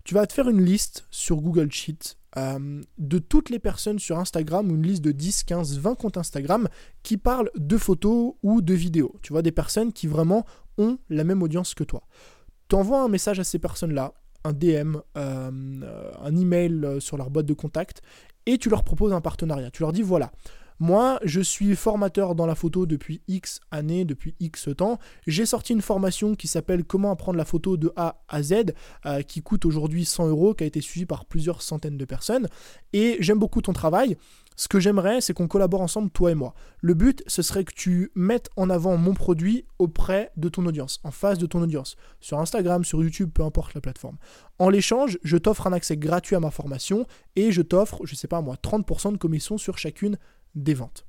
Tu 0.04 0.14
vas 0.14 0.26
te 0.26 0.32
faire 0.32 0.48
une 0.48 0.64
liste 0.64 1.06
sur 1.10 1.36
Google 1.40 1.70
Sheet 1.72 2.16
euh, 2.36 2.82
de 2.98 3.18
toutes 3.18 3.50
les 3.50 3.58
personnes 3.58 3.98
sur 3.98 4.18
Instagram, 4.18 4.70
ou 4.70 4.74
une 4.74 4.86
liste 4.86 5.02
de 5.02 5.10
10, 5.10 5.44
15, 5.44 5.78
20 5.78 5.94
comptes 5.94 6.16
Instagram 6.16 6.68
qui 7.02 7.16
parlent 7.16 7.50
de 7.56 7.78
photos 7.78 8.34
ou 8.42 8.60
de 8.60 8.74
vidéos. 8.74 9.16
Tu 9.22 9.32
vois, 9.32 9.42
des 9.42 9.52
personnes 9.52 9.92
qui 9.92 10.06
vraiment 10.06 10.44
ont 10.78 10.98
la 11.08 11.24
même 11.24 11.42
audience 11.42 11.74
que 11.74 11.82
toi. 11.82 12.02
Tu 12.68 12.76
envoies 12.76 13.00
un 13.00 13.08
message 13.08 13.40
à 13.40 13.44
ces 13.44 13.58
personnes-là, 13.58 14.14
un 14.46 14.52
DM, 14.52 14.96
euh, 15.16 15.50
un 16.22 16.36
email 16.36 17.00
sur 17.00 17.16
leur 17.16 17.30
boîte 17.30 17.46
de 17.46 17.54
contact, 17.54 18.02
et 18.46 18.58
tu 18.58 18.68
leur 18.68 18.84
proposes 18.84 19.12
un 19.12 19.20
partenariat. 19.20 19.70
Tu 19.70 19.82
leur 19.82 19.92
dis 19.92 20.02
voilà, 20.02 20.32
moi, 20.78 21.18
je 21.24 21.40
suis 21.40 21.74
formateur 21.74 22.34
dans 22.34 22.44
la 22.44 22.54
photo 22.54 22.84
depuis 22.84 23.22
X 23.28 23.60
années, 23.70 24.04
depuis 24.04 24.34
X 24.40 24.68
temps. 24.76 24.98
J'ai 25.26 25.46
sorti 25.46 25.72
une 25.72 25.80
formation 25.80 26.34
qui 26.34 26.48
s'appelle 26.48 26.84
Comment 26.84 27.10
apprendre 27.10 27.38
la 27.38 27.46
photo 27.46 27.78
de 27.78 27.92
A 27.96 28.20
à 28.28 28.42
Z, 28.42 28.74
euh, 29.06 29.22
qui 29.22 29.42
coûte 29.42 29.64
aujourd'hui 29.64 30.04
100 30.04 30.28
euros, 30.28 30.54
qui 30.54 30.64
a 30.64 30.66
été 30.66 30.82
suivie 30.82 31.06
par 31.06 31.24
plusieurs 31.24 31.62
centaines 31.62 31.96
de 31.96 32.04
personnes. 32.04 32.48
Et 32.92 33.16
j'aime 33.20 33.38
beaucoup 33.38 33.62
ton 33.62 33.72
travail. 33.72 34.18
Ce 34.56 34.68
que 34.68 34.80
j'aimerais, 34.80 35.20
c'est 35.20 35.34
qu'on 35.34 35.48
collabore 35.48 35.82
ensemble, 35.82 36.10
toi 36.10 36.30
et 36.30 36.34
moi. 36.34 36.54
Le 36.80 36.94
but, 36.94 37.22
ce 37.26 37.42
serait 37.42 37.64
que 37.64 37.74
tu 37.74 38.10
mettes 38.14 38.48
en 38.56 38.70
avant 38.70 38.96
mon 38.96 39.12
produit 39.12 39.66
auprès 39.78 40.32
de 40.36 40.48
ton 40.48 40.64
audience, 40.64 40.98
en 41.04 41.10
face 41.10 41.36
de 41.36 41.44
ton 41.44 41.60
audience, 41.60 41.96
sur 42.20 42.38
Instagram, 42.38 42.82
sur 42.82 43.02
YouTube, 43.02 43.30
peu 43.34 43.42
importe 43.42 43.74
la 43.74 43.82
plateforme. 43.82 44.16
En 44.58 44.70
l'échange, 44.70 45.18
je 45.22 45.36
t'offre 45.36 45.66
un 45.66 45.74
accès 45.74 45.98
gratuit 45.98 46.36
à 46.36 46.40
ma 46.40 46.50
formation 46.50 47.06
et 47.36 47.52
je 47.52 47.60
t'offre, 47.60 48.00
je 48.04 48.14
sais 48.14 48.28
pas 48.28 48.40
moi, 48.40 48.56
30% 48.56 49.12
de 49.12 49.18
commission 49.18 49.58
sur 49.58 49.76
chacune 49.76 50.16
des 50.54 50.74
ventes. 50.74 51.04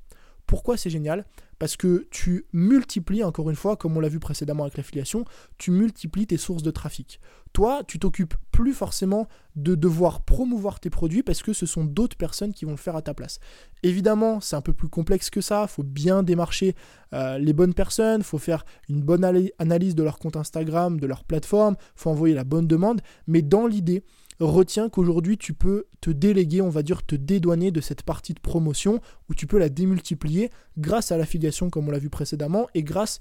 Pourquoi 0.48 0.78
c'est 0.78 0.90
génial? 0.90 1.26
Parce 1.60 1.76
que 1.76 2.08
tu 2.10 2.46
multiplies, 2.54 3.24
encore 3.24 3.50
une 3.50 3.56
fois, 3.56 3.76
comme 3.76 3.98
on 3.98 4.00
l'a 4.00 4.10
vu 4.10 4.20
précédemment 4.20 4.64
avec 4.64 4.78
l'affiliation, 4.78 5.26
tu 5.58 5.72
multiplies 5.72 6.26
tes 6.26 6.38
sources 6.38 6.64
de 6.64 6.72
trafic. 6.72 7.20
Toi, 7.52 7.82
tu 7.86 8.00
t'occupes 8.00 8.36
plus 8.52 8.74
forcément 8.74 9.28
de 9.56 9.76
devoir 9.76 10.22
promouvoir 10.22 10.80
tes 10.80 10.90
produits 10.90 11.24
parce 11.24 11.44
que 11.44 11.52
ce 11.52 11.66
sont 11.66 11.84
d'autres 11.84 12.16
personnes 12.16 12.54
qui 12.54 12.66
vont 12.66 12.72
le 12.72 12.78
faire 12.78 12.96
à 12.96 13.02
ta 13.02 13.14
place. 13.14 13.40
Évidemment, 13.84 14.40
c'est 14.40 14.56
un 14.56 14.62
peu 14.62 14.74
plus 14.74 14.88
complexe 14.88 15.30
que 15.30 15.42
ça, 15.42 15.68
faut 15.68 15.84
bien 15.84 16.24
démarcher 16.24 16.76
euh, 17.14 17.38
les 17.40 17.54
bonnes 17.54 17.74
personnes, 17.74 18.24
faut 18.24 18.38
faire 18.38 18.64
une 18.88 19.02
bonne 19.02 19.26
analyse 19.60 19.96
de 19.96 20.04
leur 20.04 20.20
compte 20.20 20.38
Instagram, 20.38 21.00
de 21.00 21.08
leur 21.08 21.24
plateforme, 21.24 21.76
faut 21.96 22.10
envoyer 22.10 22.36
la 22.36 22.44
bonne 22.44 22.68
demande, 22.68 23.02
mais 23.26 23.42
dans 23.42 23.68
l'idée, 23.68 24.04
retiens 24.46 24.90
qu'aujourd'hui 24.90 25.38
tu 25.38 25.54
peux 25.54 25.86
te 26.02 26.10
déléguer, 26.10 26.62
on 26.62 26.70
va 26.70 26.84
dire 26.84 27.06
te 27.06 27.16
dédouaner 27.16 27.72
de 27.72 27.82
cette 27.82 28.04
partie 28.04 28.34
de 28.34 28.40
promotion 28.40 29.02
où 29.30 29.34
tu 29.34 29.48
peux 29.48 29.58
la 29.58 29.70
démultiplier 29.70 30.52
grâce 30.78 31.12
à 31.12 31.18
l'affiliation 31.18 31.70
comme 31.70 31.88
on 31.88 31.92
l'a 31.92 32.00
vu 32.00 32.10
précédemment 32.10 32.68
et 32.74 32.84
grâce 32.84 33.20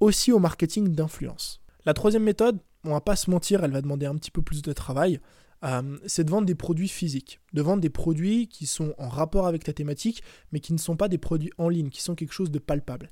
aussi 0.00 0.32
au 0.32 0.38
marketing 0.38 0.88
d'influence. 0.88 1.60
La 1.84 1.94
troisième 1.94 2.24
méthode, 2.24 2.58
on 2.84 2.90
va 2.90 3.00
pas 3.00 3.16
se 3.16 3.30
mentir, 3.30 3.64
elle 3.64 3.72
va 3.72 3.82
demander 3.82 4.06
un 4.06 4.16
petit 4.16 4.30
peu 4.30 4.42
plus 4.42 4.62
de 4.62 4.72
travail. 4.72 5.20
Euh, 5.64 5.98
c'est 6.06 6.22
de 6.22 6.30
vendre 6.30 6.46
des 6.46 6.54
produits 6.54 6.88
physiques, 6.88 7.40
de 7.52 7.62
vendre 7.62 7.80
des 7.80 7.90
produits 7.90 8.46
qui 8.46 8.66
sont 8.66 8.94
en 8.98 9.08
rapport 9.08 9.46
avec 9.46 9.64
ta 9.64 9.72
thématique, 9.72 10.22
mais 10.52 10.60
qui 10.60 10.72
ne 10.72 10.78
sont 10.78 10.96
pas 10.96 11.08
des 11.08 11.18
produits 11.18 11.50
en 11.58 11.68
ligne, 11.68 11.88
qui 11.88 12.02
sont 12.02 12.14
quelque 12.14 12.32
chose 12.32 12.50
de 12.50 12.60
palpable. 12.60 13.10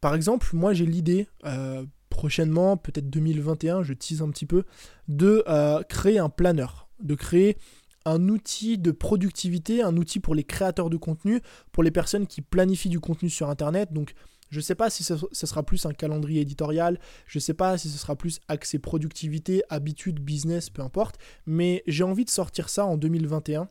Par 0.00 0.14
exemple, 0.14 0.48
moi 0.52 0.72
j'ai 0.72 0.86
l'idée, 0.86 1.26
euh, 1.44 1.84
prochainement, 2.14 2.76
peut-être 2.76 3.10
2021, 3.10 3.82
je 3.82 3.92
tease 3.92 4.22
un 4.22 4.30
petit 4.30 4.46
peu, 4.46 4.62
de 5.08 5.42
euh, 5.48 5.82
créer 5.82 6.18
un 6.18 6.28
planeur, 6.28 6.88
de 7.02 7.16
créer 7.16 7.58
un 8.04 8.28
outil 8.28 8.78
de 8.78 8.92
productivité, 8.92 9.82
un 9.82 9.96
outil 9.96 10.20
pour 10.20 10.36
les 10.36 10.44
créateurs 10.44 10.90
de 10.90 10.96
contenu, 10.96 11.40
pour 11.72 11.82
les 11.82 11.90
personnes 11.90 12.28
qui 12.28 12.40
planifient 12.40 12.88
du 12.88 13.00
contenu 13.00 13.28
sur 13.28 13.50
Internet. 13.50 13.92
Donc, 13.92 14.14
je 14.50 14.58
ne 14.58 14.62
sais 14.62 14.76
pas 14.76 14.90
si 14.90 15.02
ce, 15.02 15.16
sera 15.32 15.64
plus 15.64 15.84
un 15.86 15.92
calendrier 15.92 16.42
éditorial, 16.42 17.00
je 17.26 17.38
ne 17.38 17.40
sais 17.40 17.54
pas 17.54 17.76
si 17.78 17.90
ce 17.90 17.98
sera 17.98 18.14
plus 18.14 18.40
accès 18.46 18.78
productivité, 18.78 19.64
habitude, 19.68 20.20
business, 20.20 20.70
peu 20.70 20.82
importe, 20.82 21.18
mais 21.46 21.82
j'ai 21.88 22.04
envie 22.04 22.24
de 22.24 22.30
sortir 22.30 22.68
ça 22.68 22.86
en 22.86 22.96
2021 22.96 23.68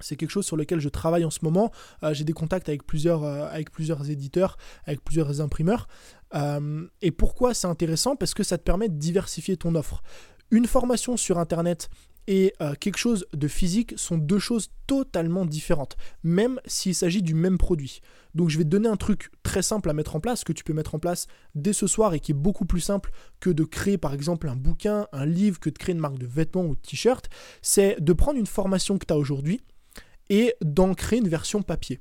c'est 0.00 0.16
quelque 0.16 0.30
chose 0.30 0.46
sur 0.46 0.56
lequel 0.56 0.80
je 0.80 0.88
travaille 0.88 1.24
en 1.24 1.30
ce 1.30 1.40
moment. 1.42 1.70
Euh, 2.02 2.14
j'ai 2.14 2.24
des 2.24 2.32
contacts 2.32 2.68
avec 2.68 2.86
plusieurs, 2.86 3.24
euh, 3.24 3.48
avec 3.48 3.70
plusieurs 3.70 4.10
éditeurs, 4.10 4.56
avec 4.84 5.02
plusieurs 5.02 5.40
imprimeurs. 5.40 5.88
Euh, 6.34 6.86
et 7.02 7.10
pourquoi 7.10 7.54
c'est 7.54 7.66
intéressant? 7.66 8.16
Parce 8.16 8.34
que 8.34 8.42
ça 8.42 8.58
te 8.58 8.62
permet 8.62 8.88
de 8.88 8.98
diversifier 8.98 9.56
ton 9.56 9.74
offre. 9.74 10.02
Une 10.50 10.66
formation 10.66 11.16
sur 11.16 11.38
Internet 11.38 11.88
et 12.28 12.54
quelque 12.80 12.98
chose 12.98 13.24
de 13.34 13.46
physique 13.46 13.94
sont 13.96 14.18
deux 14.18 14.40
choses 14.40 14.70
totalement 14.88 15.44
différentes, 15.46 15.96
même 16.24 16.60
s'il 16.66 16.94
s'agit 16.94 17.22
du 17.22 17.34
même 17.34 17.56
produit. 17.56 18.00
Donc 18.34 18.50
je 18.50 18.58
vais 18.58 18.64
te 18.64 18.68
donner 18.68 18.88
un 18.88 18.96
truc 18.96 19.30
très 19.44 19.62
simple 19.62 19.88
à 19.90 19.92
mettre 19.92 20.16
en 20.16 20.20
place, 20.20 20.42
que 20.42 20.52
tu 20.52 20.64
peux 20.64 20.72
mettre 20.72 20.96
en 20.96 20.98
place 20.98 21.28
dès 21.54 21.72
ce 21.72 21.86
soir 21.86 22.14
et 22.14 22.20
qui 22.20 22.32
est 22.32 22.34
beaucoup 22.34 22.64
plus 22.64 22.80
simple 22.80 23.12
que 23.38 23.50
de 23.50 23.62
créer 23.62 23.96
par 23.96 24.12
exemple 24.12 24.48
un 24.48 24.56
bouquin, 24.56 25.06
un 25.12 25.24
livre, 25.24 25.60
que 25.60 25.70
de 25.70 25.78
créer 25.78 25.94
une 25.94 26.00
marque 26.00 26.18
de 26.18 26.26
vêtements 26.26 26.64
ou 26.66 26.74
de 26.74 26.80
t-shirt. 26.80 27.28
C'est 27.62 28.00
de 28.00 28.12
prendre 28.12 28.40
une 28.40 28.46
formation 28.46 28.98
que 28.98 29.06
tu 29.06 29.14
as 29.14 29.18
aujourd'hui, 29.18 29.60
et 30.28 30.54
d'en 30.60 30.94
créer 30.94 31.20
une 31.20 31.28
version 31.28 31.62
papier. 31.62 32.00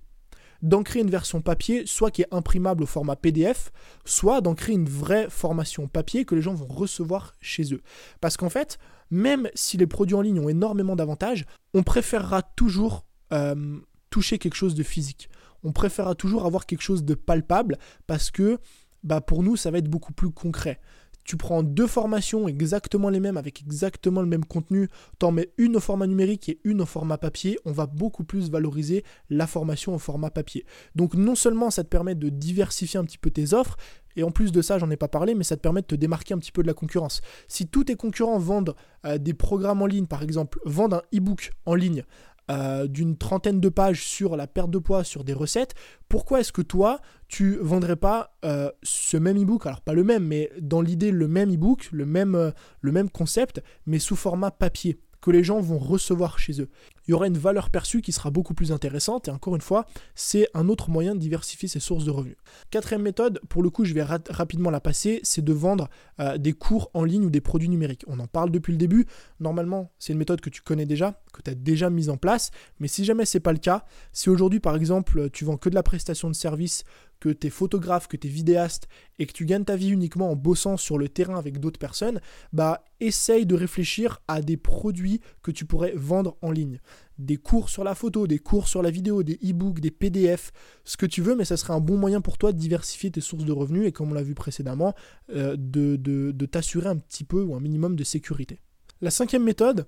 D'en 0.62 0.84
créer 0.84 1.02
une 1.02 1.10
version 1.10 1.42
papier, 1.42 1.86
soit 1.86 2.12
qui 2.12 2.22
est 2.22 2.34
imprimable 2.34 2.84
au 2.84 2.86
format 2.86 3.16
PDF, 3.16 3.72
soit 4.06 4.42
d'en 4.42 4.56
créer 4.56 4.76
une 4.76 4.90
vraie 4.90 5.28
formation 5.30 5.88
papier 5.88 6.26
que 6.26 6.36
les 6.36 6.42
gens 6.42 6.54
vont 6.54 6.68
recevoir 6.68 7.34
chez 7.40 7.74
eux. 7.74 7.82
Parce 8.22 8.38
qu'en 8.38 8.50
fait, 8.50 8.78
même 9.12 9.50
si 9.54 9.78
les 9.78 9.88
produits 9.88 10.16
en 10.16 10.22
ligne 10.22 10.40
ont 10.40 10.50
énormément 10.50 10.96
d'avantages, 10.96 11.46
on 11.74 11.84
préférera 11.84 12.42
toujours 12.42 13.06
euh, 13.34 13.78
toucher 14.10 14.38
quelque 14.38 14.56
chose 14.56 14.76
de 14.76 14.84
physique. 14.84 15.30
On 15.64 15.72
préférera 15.72 16.16
toujours 16.16 16.46
avoir 16.46 16.66
quelque 16.66 16.82
chose 16.82 17.04
de 17.04 17.16
palpable 17.16 17.78
parce 18.08 18.32
que 18.32 18.60
bah, 19.04 19.22
pour 19.22 19.44
nous, 19.44 19.56
ça 19.56 19.72
va 19.72 19.78
être 19.78 19.90
beaucoup 19.90 20.14
plus 20.14 20.32
concret 20.32 20.80
tu 21.26 21.38
prends 21.38 21.64
deux 21.64 21.88
formations 21.88 22.48
exactement 22.48 23.10
les 23.10 23.20
mêmes, 23.20 23.38
avec 23.38 23.62
exactement 23.62 24.22
le 24.22 24.28
même 24.28 24.46
contenu, 24.46 24.90
t'en 25.20 25.32
mets 25.32 25.52
une 25.58 25.76
au 25.76 25.80
format 25.80 26.08
numérique 26.08 26.50
et 26.50 26.60
une 26.64 26.82
au 26.82 26.86
format 26.86 27.18
papier, 27.18 27.58
on 27.66 27.72
va 27.72 27.88
beaucoup 27.88 28.24
plus 28.24 28.50
valoriser 28.50 29.04
la 29.30 29.48
formation 29.48 29.96
au 29.96 30.00
format 30.00 30.30
papier. 30.30 30.66
Donc 30.96 31.16
non 31.16 31.36
seulement 31.36 31.72
ça 31.72 31.84
te 31.84 31.90
permet 31.90 32.16
de 32.16 32.30
diversifier 32.30 33.00
un 33.00 33.06
petit 33.06 33.18
peu 33.18 33.32
tes 33.32 33.54
offres, 33.54 33.76
et 34.16 34.24
en 34.24 34.32
plus 34.32 34.52
de 34.52 34.62
ça, 34.62 34.78
j'en 34.78 34.90
ai 34.90 34.96
pas 34.96 35.08
parlé, 35.08 35.36
mais 35.36 35.44
ça 35.44 35.58
te 35.58 35.62
permet 35.62 35.82
de 35.82 35.88
te 35.88 35.96
démarquer 35.96 36.34
un 36.34 36.38
petit 36.38 36.52
peu 36.52 36.62
de 36.62 36.68
la 36.68 36.74
concurrence. 36.74 37.22
Si 37.48 37.68
tous 37.68 37.86
tes 37.86 37.96
concurrents 37.96 38.40
vendent 38.40 38.76
euh, 39.06 39.18
des 39.18 39.34
programmes 39.34 39.82
en 39.82 39.88
ligne, 39.88 40.06
par 40.06 40.24
exemple, 40.24 40.60
vendent 40.64 40.94
un 40.94 41.02
e-book 41.14 41.52
en 41.66 41.76
ligne 41.76 42.04
euh, 42.52 42.88
d'une 42.88 43.18
trentaine 43.18 43.60
de 43.60 43.70
pages 43.70 44.04
sur 44.04 44.36
la 44.36 44.46
perte 44.48 44.70
de 44.70 44.78
poids, 44.78 45.04
sur 45.04 45.24
des 45.24 45.34
recettes, 45.34 45.74
pourquoi 46.10 46.42
est-ce 46.42 46.52
que 46.52 46.62
toi, 46.62 47.00
tu 47.28 47.58
vendrais 47.60 47.96
pas 47.96 48.36
euh, 48.46 48.72
ce 48.84 49.18
même 49.18 49.42
e-book? 49.42 49.66
Alors 49.66 49.82
pas 49.82 49.94
le 49.94 50.04
même, 50.04 50.26
mais 50.26 50.52
dans 50.62 50.82
l'idée 50.82 51.12
le 51.12 51.28
même 51.28 51.52
e-book, 51.54 51.90
le 51.92 52.06
euh, 52.36 52.52
le 52.82 52.92
même 52.92 53.10
concept, 53.10 53.64
mais 53.88 54.00
sous 54.00 54.16
format 54.16 54.52
papier 54.52 55.00
les 55.32 55.44
gens 55.44 55.60
vont 55.60 55.78
recevoir 55.78 56.40
chez 56.40 56.62
eux. 56.62 56.70
Il 57.08 57.12
y 57.12 57.14
aura 57.14 57.28
une 57.28 57.38
valeur 57.38 57.70
perçue 57.70 58.02
qui 58.02 58.12
sera 58.12 58.32
beaucoup 58.32 58.54
plus 58.54 58.72
intéressante 58.72 59.28
et 59.28 59.32
encore 59.32 59.56
une 59.56 59.62
fois, 59.62 59.86
c'est 60.16 60.48
un 60.54 60.70
autre 60.70 60.90
moyen 60.90 61.14
de 61.14 61.20
diversifier 61.20 61.68
ses 61.68 61.80
sources 61.80 62.04
de 62.04 62.12
revenus. 62.12 62.38
Quatrième 62.72 63.04
méthode, 63.04 63.40
pour 63.48 63.62
le 63.62 63.70
coup 63.70 63.86
je 63.86 63.94
vais 63.94 64.04
rapidement 64.04 64.72
la 64.72 64.80
passer, 64.80 65.20
c'est 65.24 65.44
de 65.44 65.54
vendre 65.54 65.88
euh, 66.20 66.38
des 66.38 66.54
cours 66.54 66.90
en 66.94 67.04
ligne 67.04 67.26
ou 67.26 67.30
des 67.30 67.42
produits 67.42 67.70
numériques. 67.70 68.06
On 68.08 68.20
en 68.20 68.28
parle 68.28 68.50
depuis 68.50 68.72
le 68.72 68.78
début, 68.78 69.06
normalement 69.40 69.92
c'est 70.00 70.14
une 70.14 70.20
méthode 70.20 70.42
que 70.42 70.50
tu 70.50 70.62
connais 70.62 70.86
déjà, 70.86 71.22
que 71.32 71.42
tu 71.42 71.52
as 71.52 71.56
déjà 71.56 71.90
mise 71.90 72.10
en 72.10 72.18
place, 72.18 72.52
mais 72.80 72.88
si 72.88 73.06
jamais 73.06 73.26
c'est 73.26 73.40
pas 73.40 73.54
le 73.54 73.60
cas, 73.60 73.86
si 74.12 74.30
aujourd'hui 74.30 74.60
par 74.60 74.76
exemple 74.76 75.30
tu 75.30 75.46
vends 75.46 75.58
que 75.58 75.70
de 75.70 75.76
la 75.76 75.84
prestation 75.84 76.28
de 76.28 76.36
service 76.36 76.84
que 77.20 77.30
tu 77.30 77.48
es 77.48 77.50
photographe, 77.50 78.08
que 78.08 78.18
tu 78.18 78.28
es 78.28 78.30
vidéaste 78.30 78.88
et 79.20 79.26
que 79.26 79.34
tu 79.34 79.46
gagnes 79.46 79.64
ta 79.64 79.76
vie 79.76 79.90
uniquement 79.90 80.32
en 80.32 80.36
bossant 80.36 80.78
sur 80.78 80.98
le 80.98 81.10
terrain 81.10 81.38
avec 81.38 81.60
d'autres 81.60 81.80
personnes, 81.80 82.22
bah 82.54 82.84
essaye 83.00 83.46
de 83.46 83.56
réfléchir 83.56 84.22
à 84.28 84.42
des 84.42 84.58
produits 84.58 85.22
que 85.42 85.52
tu 85.52 85.66
pourrais 85.66 85.94
vendre 85.96 86.38
en 86.42 86.52
ligne. 86.52 86.80
Des 87.18 87.38
cours 87.38 87.70
sur 87.70 87.84
la 87.84 87.96
photo, 87.96 88.28
des 88.28 88.40
cours 88.40 88.68
sur 88.68 88.82
la 88.82 88.92
vidéo, 88.92 89.24
des 89.24 89.40
e-books, 89.44 89.80
des 89.80 89.92
PDF, 89.92 90.52
ce 90.84 90.98
que 90.98 91.06
tu 91.06 91.22
veux, 91.22 91.36
mais 91.36 91.46
ça 91.46 91.58
serait 91.58 91.74
un 91.74 91.80
bon 91.80 91.98
moyen 91.98 92.22
pour 92.22 92.38
toi 92.38 92.52
de 92.52 92.58
diversifier 92.58 93.12
tes 93.12 93.22
sources 93.22 93.46
de 93.46 93.52
revenus 93.52 93.88
et 93.88 93.92
comme 93.92 94.12
on 94.12 94.14
l'a 94.14 94.24
vu 94.24 94.36
précédemment, 94.36 94.94
euh, 95.30 95.56
de, 95.58 95.96
de 95.96 96.46
t'assurer 96.46 96.90
un 96.90 96.98
petit 96.98 97.24
peu 97.24 97.42
ou 97.42 97.56
un 97.56 97.60
minimum 97.60 97.96
de 97.96 98.04
sécurité. 98.04 98.60
La 99.02 99.12
cinquième 99.12 99.44
méthode, 99.44 99.88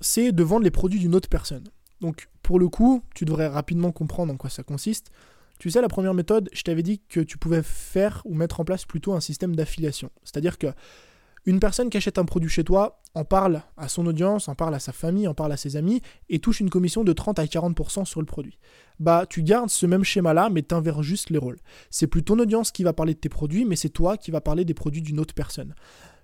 c'est 0.00 0.32
de 0.32 0.42
vendre 0.42 0.64
les 0.64 0.70
produits 0.70 1.00
d'une 1.00 1.14
autre 1.14 1.28
personne. 1.28 1.64
Donc 2.00 2.28
pour 2.42 2.58
le 2.58 2.68
coup, 2.68 3.02
tu 3.14 3.24
devrais 3.24 3.46
rapidement 3.46 3.92
comprendre 3.92 4.32
en 4.32 4.36
quoi 4.36 4.50
ça 4.50 4.62
consiste. 4.62 5.10
Tu 5.62 5.70
sais, 5.70 5.80
la 5.80 5.86
première 5.86 6.12
méthode, 6.12 6.50
je 6.52 6.64
t'avais 6.64 6.82
dit 6.82 7.00
que 7.08 7.20
tu 7.20 7.38
pouvais 7.38 7.62
faire 7.62 8.20
ou 8.24 8.34
mettre 8.34 8.58
en 8.58 8.64
place 8.64 8.84
plutôt 8.84 9.12
un 9.12 9.20
système 9.20 9.54
d'affiliation. 9.54 10.10
C'est-à-dire 10.24 10.58
que 10.58 10.66
une 11.46 11.60
personne 11.60 11.88
qui 11.88 11.96
achète 11.96 12.18
un 12.18 12.24
produit 12.24 12.50
chez 12.50 12.64
toi 12.64 13.00
en 13.14 13.24
parle 13.24 13.62
à 13.76 13.86
son 13.86 14.04
audience, 14.06 14.48
en 14.48 14.56
parle 14.56 14.74
à 14.74 14.80
sa 14.80 14.90
famille, 14.90 15.28
en 15.28 15.34
parle 15.34 15.52
à 15.52 15.56
ses 15.56 15.76
amis 15.76 16.02
et 16.28 16.40
touche 16.40 16.58
une 16.58 16.68
commission 16.68 17.04
de 17.04 17.12
30 17.12 17.38
à 17.38 17.44
40% 17.44 18.04
sur 18.06 18.18
le 18.18 18.26
produit. 18.26 18.58
Bah, 18.98 19.24
tu 19.30 19.44
gardes 19.44 19.70
ce 19.70 19.86
même 19.86 20.02
schéma-là, 20.02 20.50
mais 20.50 20.62
t'inverses 20.62 21.02
juste 21.02 21.30
les 21.30 21.38
rôles. 21.38 21.60
C'est 21.90 22.08
plus 22.08 22.24
ton 22.24 22.40
audience 22.40 22.72
qui 22.72 22.82
va 22.82 22.92
parler 22.92 23.14
de 23.14 23.20
tes 23.20 23.28
produits, 23.28 23.64
mais 23.64 23.76
c'est 23.76 23.88
toi 23.88 24.16
qui 24.16 24.32
vas 24.32 24.40
parler 24.40 24.64
des 24.64 24.74
produits 24.74 25.02
d'une 25.02 25.20
autre 25.20 25.32
personne. 25.32 25.76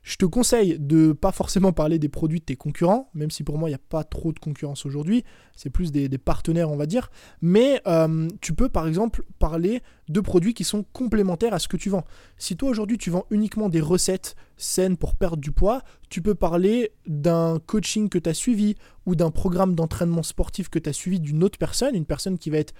Je 0.09 0.17
te 0.17 0.25
conseille 0.25 0.79
de 0.79 1.13
pas 1.13 1.33
forcément 1.33 1.73
parler 1.73 1.99
des 1.99 2.09
produits 2.09 2.41
de 2.41 2.45
tes 2.47 2.57
concurrents, 2.57 3.11
même 3.13 3.31
si 3.31 3.45
pour 3.45 3.59
moi 3.59 3.69
il 3.69 3.73
n'y 3.73 3.77
a 3.77 3.89
pas 3.91 4.05
trop 4.05 4.33
de 4.33 4.39
concurrence 4.39 4.87
aujourd'hui, 4.87 5.23
c'est 5.55 5.69
plus 5.69 5.93
des, 5.93 6.09
partenaires 6.17 6.71
on 6.71 6.79
va 6.79 6.87
dire, 6.87 7.11
mais 7.43 7.83
euh, 7.87 8.27
tu 8.41 8.55
peux 8.55 8.71
par 8.71 8.89
exemple 8.89 9.23
parler 9.39 9.83
de 10.09 10.21
produits 10.21 10.55
qui 10.55 10.65
sont 10.65 10.83
complémentaires 10.95 11.53
à 11.53 11.59
ce 11.59 11.69
que 11.69 11.77
tu 11.77 11.91
vends. 11.91 12.07
Si 12.39 12.57
toi 12.57 12.71
aujourd'hui 12.71 12.97
tu 12.97 13.11
vends 13.11 13.27
uniquement 13.31 13.69
des 13.69 13.83
recettes 13.83 14.35
saines 14.57 14.97
pour 14.97 15.15
perdre 15.15 15.43
du 15.43 15.53
poids, 15.53 15.83
tu 16.09 16.23
peux 16.23 16.35
parler 16.35 16.93
d'un 17.07 17.59
coaching 17.67 18.09
que 18.09 18.17
tu 18.17 18.31
as 18.31 18.35
suivi 18.35 18.77
ou 19.05 19.15
d'un 19.15 19.31
programme 19.31 19.75
d'entraînement 19.75 20.23
sportif 20.23 20.71
que 20.71 20.79
tu 20.79 20.89
as 20.89 20.95
suivi 20.95 21.21
d'une 21.21 21.45
autre 21.45 21.59
personne, 21.59 21.95
une 21.95 22.07
personne 22.07 22.39
qui 22.39 22.49
va 22.49 22.57
être 22.57 22.73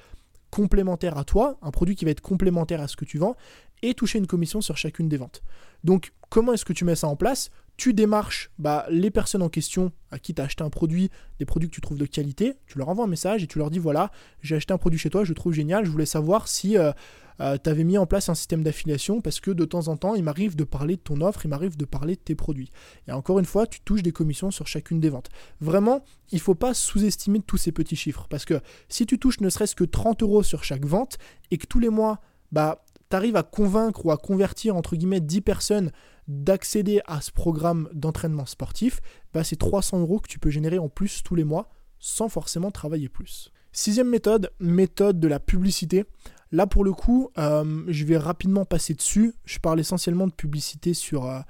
complémentaire 0.51 1.19
à 1.19 1.25
toi, 1.25 1.59
un 1.63 1.71
produit 1.71 1.97
qui 1.97 2.05
va 2.05 2.11
être 2.11 2.21
complémentaire 2.21 2.81
à 2.81 2.89
ce 2.89 2.97
que 2.97 3.05
tu 3.05 3.19
vends, 3.19 3.37
et 3.83 3.95
toucher 3.95 4.19
une 4.19 4.27
commission 4.27 4.61
sur 4.61 4.77
chacune 4.77 5.09
des 5.09 5.17
ventes. 5.17 5.43
Donc 5.85 6.13
comment 6.31 6.53
est-ce 6.53 6.65
que 6.65 6.73
tu 6.73 6.85
mets 6.85 6.97
ça 6.97 7.09
en 7.09 7.17
place? 7.17 7.51
Tu 7.77 7.95
démarches 7.95 8.51
bah, 8.59 8.87
les 8.91 9.11
personnes 9.11 9.43
en 9.43 9.49
question 9.49 9.93
à 10.11 10.19
qui 10.19 10.35
tu 10.35 10.43
as 10.43 10.47
acheté 10.47 10.65
un 10.65 10.71
produit, 10.71 11.11
des 11.39 11.45
produits 11.45 11.69
que 11.69 11.75
tu 11.75 11.81
trouves 11.81 11.99
de 11.99 12.07
qualité, 12.07 12.55
tu 12.67 12.79
leur 12.79 12.89
envoies 12.89 13.05
un 13.05 13.09
message 13.09 13.45
et 13.45 13.47
tu 13.47 13.59
leur 13.59 13.71
dis 13.71 13.79
voilà, 13.79 14.11
j'ai 14.43 14.57
acheté 14.57 14.73
un 14.73 14.79
produit 14.79 14.99
chez 14.99 15.11
toi, 15.11 15.23
je 15.23 15.29
le 15.29 15.37
trouve 15.37 15.53
génial, 15.53 15.85
je 15.85 15.91
voulais 15.91 16.07
savoir 16.07 16.49
si 16.49 16.77
euh, 16.77 16.91
euh, 17.41 17.57
tu 17.63 17.71
avais 17.71 17.85
mis 17.85 17.99
en 17.99 18.07
place 18.07 18.29
un 18.29 18.35
système 18.35 18.63
d'affiliation 18.63 19.21
parce 19.21 19.41
que 19.41 19.51
de 19.51 19.65
temps 19.65 19.89
en 19.89 19.97
temps, 19.97 20.15
il 20.15 20.25
m'arrive 20.25 20.57
de 20.57 20.65
parler 20.65 20.97
de 20.97 21.01
ton 21.01 21.21
offre, 21.21 21.45
il 21.45 21.49
m'arrive 21.49 21.77
de 21.77 21.85
parler 21.85 22.17
de 22.17 22.21
tes 22.21 22.35
produits. 22.35 22.71
Et 23.07 23.13
encore 23.13 23.39
une 23.39 23.45
fois, 23.45 23.67
tu 23.67 23.81
touches 23.81 24.03
des 24.03 24.13
commissions 24.13 24.51
sur 24.51 24.67
chacune 24.67 25.01
des 25.01 25.11
ventes. 25.11 25.29
Vraiment, 25.61 26.05
il 26.33 26.37
ne 26.37 26.41
faut 26.41 26.55
pas 26.55 26.75
sous-estimer 26.75 27.41
tous 27.41 27.57
ces 27.57 27.73
petits 27.73 27.97
chiffres 27.97 28.27
parce 28.29 28.45
que 28.45 28.61
si 28.89 29.07
tu 29.07 29.19
touches 29.19 29.41
ne 29.41 29.51
serait-ce 29.51 29.77
que 29.77 29.85
30 29.85 30.23
euros 30.23 30.43
sur 30.43 30.65
chaque 30.65 30.85
vente 30.85 31.19
et 31.51 31.59
que 31.59 31.67
tous 31.67 31.79
les 31.79 31.91
mois, 31.91 32.21
bah, 32.53 32.85
tu 33.11 33.17
arrives 33.17 33.37
à 33.37 33.43
convaincre 33.43 34.05
ou 34.05 34.11
à 34.11 34.17
convertir 34.17 34.77
entre 34.77 34.97
guillemets 34.97 35.21
10 35.21 35.41
personnes 35.41 35.93
d'accéder 36.27 37.01
à 37.07 37.21
ce 37.21 37.33
programme 37.33 37.89
d'entraînement 37.95 38.45
sportif, 38.45 39.01
bah 39.33 39.45
c'est 39.45 39.57
300 39.57 40.01
euros 40.01 40.19
que 40.19 40.29
tu 40.29 40.39
peux 40.39 40.51
générer 40.51 40.79
en 40.79 40.91
plus 40.91 41.23
tous 41.23 41.35
les 41.35 41.45
mois 41.45 41.71
sans 41.99 42.29
forcément 42.29 42.71
travailler 42.71 43.09
plus. 43.09 43.51
Sixième 43.73 44.09
méthode, 44.09 44.51
méthode 44.61 45.21
de 45.21 45.29
la 45.29 45.41
publicité. 45.41 46.05
Là 46.51 46.67
pour 46.67 46.85
le 46.85 46.93
coup, 46.93 47.31
euh, 47.39 47.83
je 47.89 48.05
vais 48.05 48.17
rapidement 48.17 48.65
passer 48.65 48.95
dessus. 48.95 49.35
Je 49.45 49.59
parle 49.59 49.81
essentiellement 49.81 50.27
de 50.27 50.33
publicité 50.33 50.95
sur, 50.95 51.27
euh, 51.27 51.41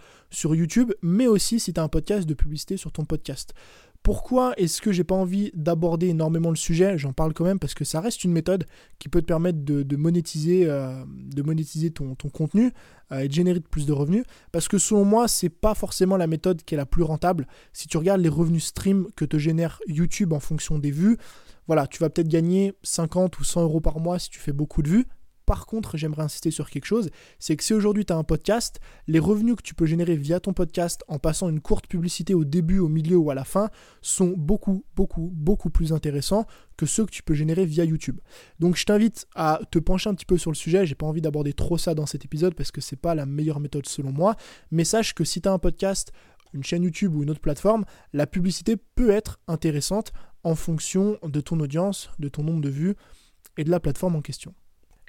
YouTube, 0.45 0.93
mais 1.02 1.26
aussi 1.26 1.61
si 1.61 1.73
tu 1.73 1.81
as 1.81 1.85
un 1.85 1.88
podcast, 1.88 2.28
de 2.28 2.35
publicité 2.35 2.76
sur 2.76 2.90
ton 2.90 3.05
podcast. 3.05 3.55
Pourquoi 4.02 4.55
est-ce 4.57 4.81
que 4.81 4.93
j'ai 4.93 5.05
pas 5.05 5.14
envie 5.14 5.50
d'aborder 5.55 6.09
énormément 6.09 6.50
le 6.50 6.57
sujet? 6.57 6.97
J'en 6.99 7.12
parle 7.12 7.35
quand 7.35 7.45
même 7.45 7.59
parce 7.59 7.75
que 7.75 7.85
ça 7.85 8.00
reste 8.00 8.25
une 8.25 8.33
méthode 8.33 8.64
qui 8.99 9.09
peut 9.09 9.21
te 9.21 9.26
permettre 9.26 9.59
de, 9.64 9.97
monétiser, 9.97 10.67
euh, 10.67 11.05
monétiser 11.45 11.90
ton, 11.90 12.14
contenu 12.14 12.73
et 13.12 13.28
de 13.28 13.33
générer 13.33 13.61
plus 13.61 13.87
de 13.87 13.93
revenus. 13.93 14.25
Parce 14.52 14.69
que 14.69 14.78
selon 14.78 15.05
moi, 15.05 15.26
c'est 15.26 15.49
pas 15.49 15.75
forcément 15.75 16.17
la 16.17 16.28
méthode 16.28 16.62
qui 16.62 16.75
est 16.75 16.78
la 16.78 16.87
plus 16.87 17.02
rentable. 17.02 17.49
Si 17.73 17.88
tu 17.88 17.97
regardes 17.97 18.21
les 18.21 18.28
revenus 18.28 18.67
stream 18.67 19.09
que 19.17 19.25
te 19.25 19.37
génère 19.37 19.81
YouTube 19.88 20.33
en 20.33 20.40
fonction 20.40 20.78
des 20.78 20.93
vues, 20.93 21.19
voilà, 21.69 21.87
tu 21.87 21.99
vas 21.99 22.11
peut-être 22.11 22.29
gagner 22.29 22.75
50 22.83 23.39
ou 23.39 23.45
100 23.45 23.63
euros 23.63 23.81
par 23.81 24.01
mois 24.01 24.19
si 24.19 24.31
tu 24.31 24.41
fais 24.41 24.53
beaucoup 24.53 24.83
de 24.83 24.89
vues. 24.89 25.07
Par 25.45 25.65
contre, 25.65 25.97
j'aimerais 25.97 26.25
insister 26.25 26.51
sur 26.51 26.69
quelque 26.69 26.85
chose, 26.85 27.09
c'est 27.39 27.57
que 27.57 27.65
si 27.65 27.73
aujourd'hui 27.73 28.05
tu 28.05 28.13
as 28.13 28.17
un 28.17 28.23
podcast, 28.23 28.81
les 29.07 29.19
revenus 29.19 29.57
que 29.57 29.63
tu 29.63 29.75
peux 29.75 29.87
générer 29.87 30.15
via 30.15 30.41
ton 30.41 30.53
podcast 30.53 31.05
en 31.09 31.19
passant 31.19 31.49
une 31.49 31.61
courte 31.61 31.87
publicité 31.87 32.35
au 32.35 32.45
début, 32.45 32.81
au 32.81 32.89
milieu 32.89 33.17
ou 33.17 33.31
à 33.31 33.35
la 33.35 33.45
fin 33.45 33.71
sont 34.03 34.35
beaucoup, 34.37 34.85
beaucoup, 34.95 35.31
beaucoup 35.33 35.71
plus 35.71 35.95
intéressants 35.95 36.45
que 36.77 36.85
ceux 36.85 37.07
que 37.07 37.11
tu 37.11 37.23
peux 37.23 37.33
générer 37.33 37.65
via 37.65 37.85
YouTube. 37.85 38.21
Donc 38.59 38.77
je 38.77 38.85
t'invite 38.85 39.27
à 39.35 39.61
te 39.71 39.79
pencher 39.79 40.11
un 40.11 40.15
petit 40.15 40.27
peu 40.27 40.37
sur 40.37 40.51
le 40.51 40.55
sujet, 40.55 40.85
j'ai 40.85 40.95
pas 40.95 41.07
envie 41.07 41.23
d'aborder 41.23 41.55
trop 41.55 41.79
ça 41.79 41.95
dans 41.95 42.05
cet 42.05 42.27
épisode 42.27 42.55
parce 42.55 42.71
que 42.71 42.83
c'est 42.83 42.97
pas 42.97 43.15
la 43.15 43.25
meilleure 43.25 43.61
méthode 43.61 43.87
selon 43.87 44.13
moi, 44.13 44.37
mais 44.71 44.85
sache 44.85 45.15
que 45.15 45.25
si 45.25 45.41
tu 45.41 45.49
as 45.49 45.53
un 45.53 45.59
podcast, 45.59 46.13
une 46.53 46.63
chaîne 46.63 46.83
YouTube 46.83 47.15
ou 47.15 47.23
une 47.23 47.31
autre 47.31 47.41
plateforme, 47.41 47.87
la 48.13 48.27
publicité 48.27 48.77
peut 48.77 49.11
être 49.11 49.41
intéressante 49.49 50.13
en 50.49 50.55
fonction 50.55 51.19
de 51.23 51.40
ton 51.43 51.61
audience, 51.61 52.11
de 52.19 52.28
ton 52.28 52.43
nombre 52.43 52.62
de 52.62 52.71
vues 52.71 52.97
et 53.59 53.64
de 53.64 53.71
la 53.71 53.81
plateforme 53.81 54.17
en 54.17 54.23
question. 54.23 54.55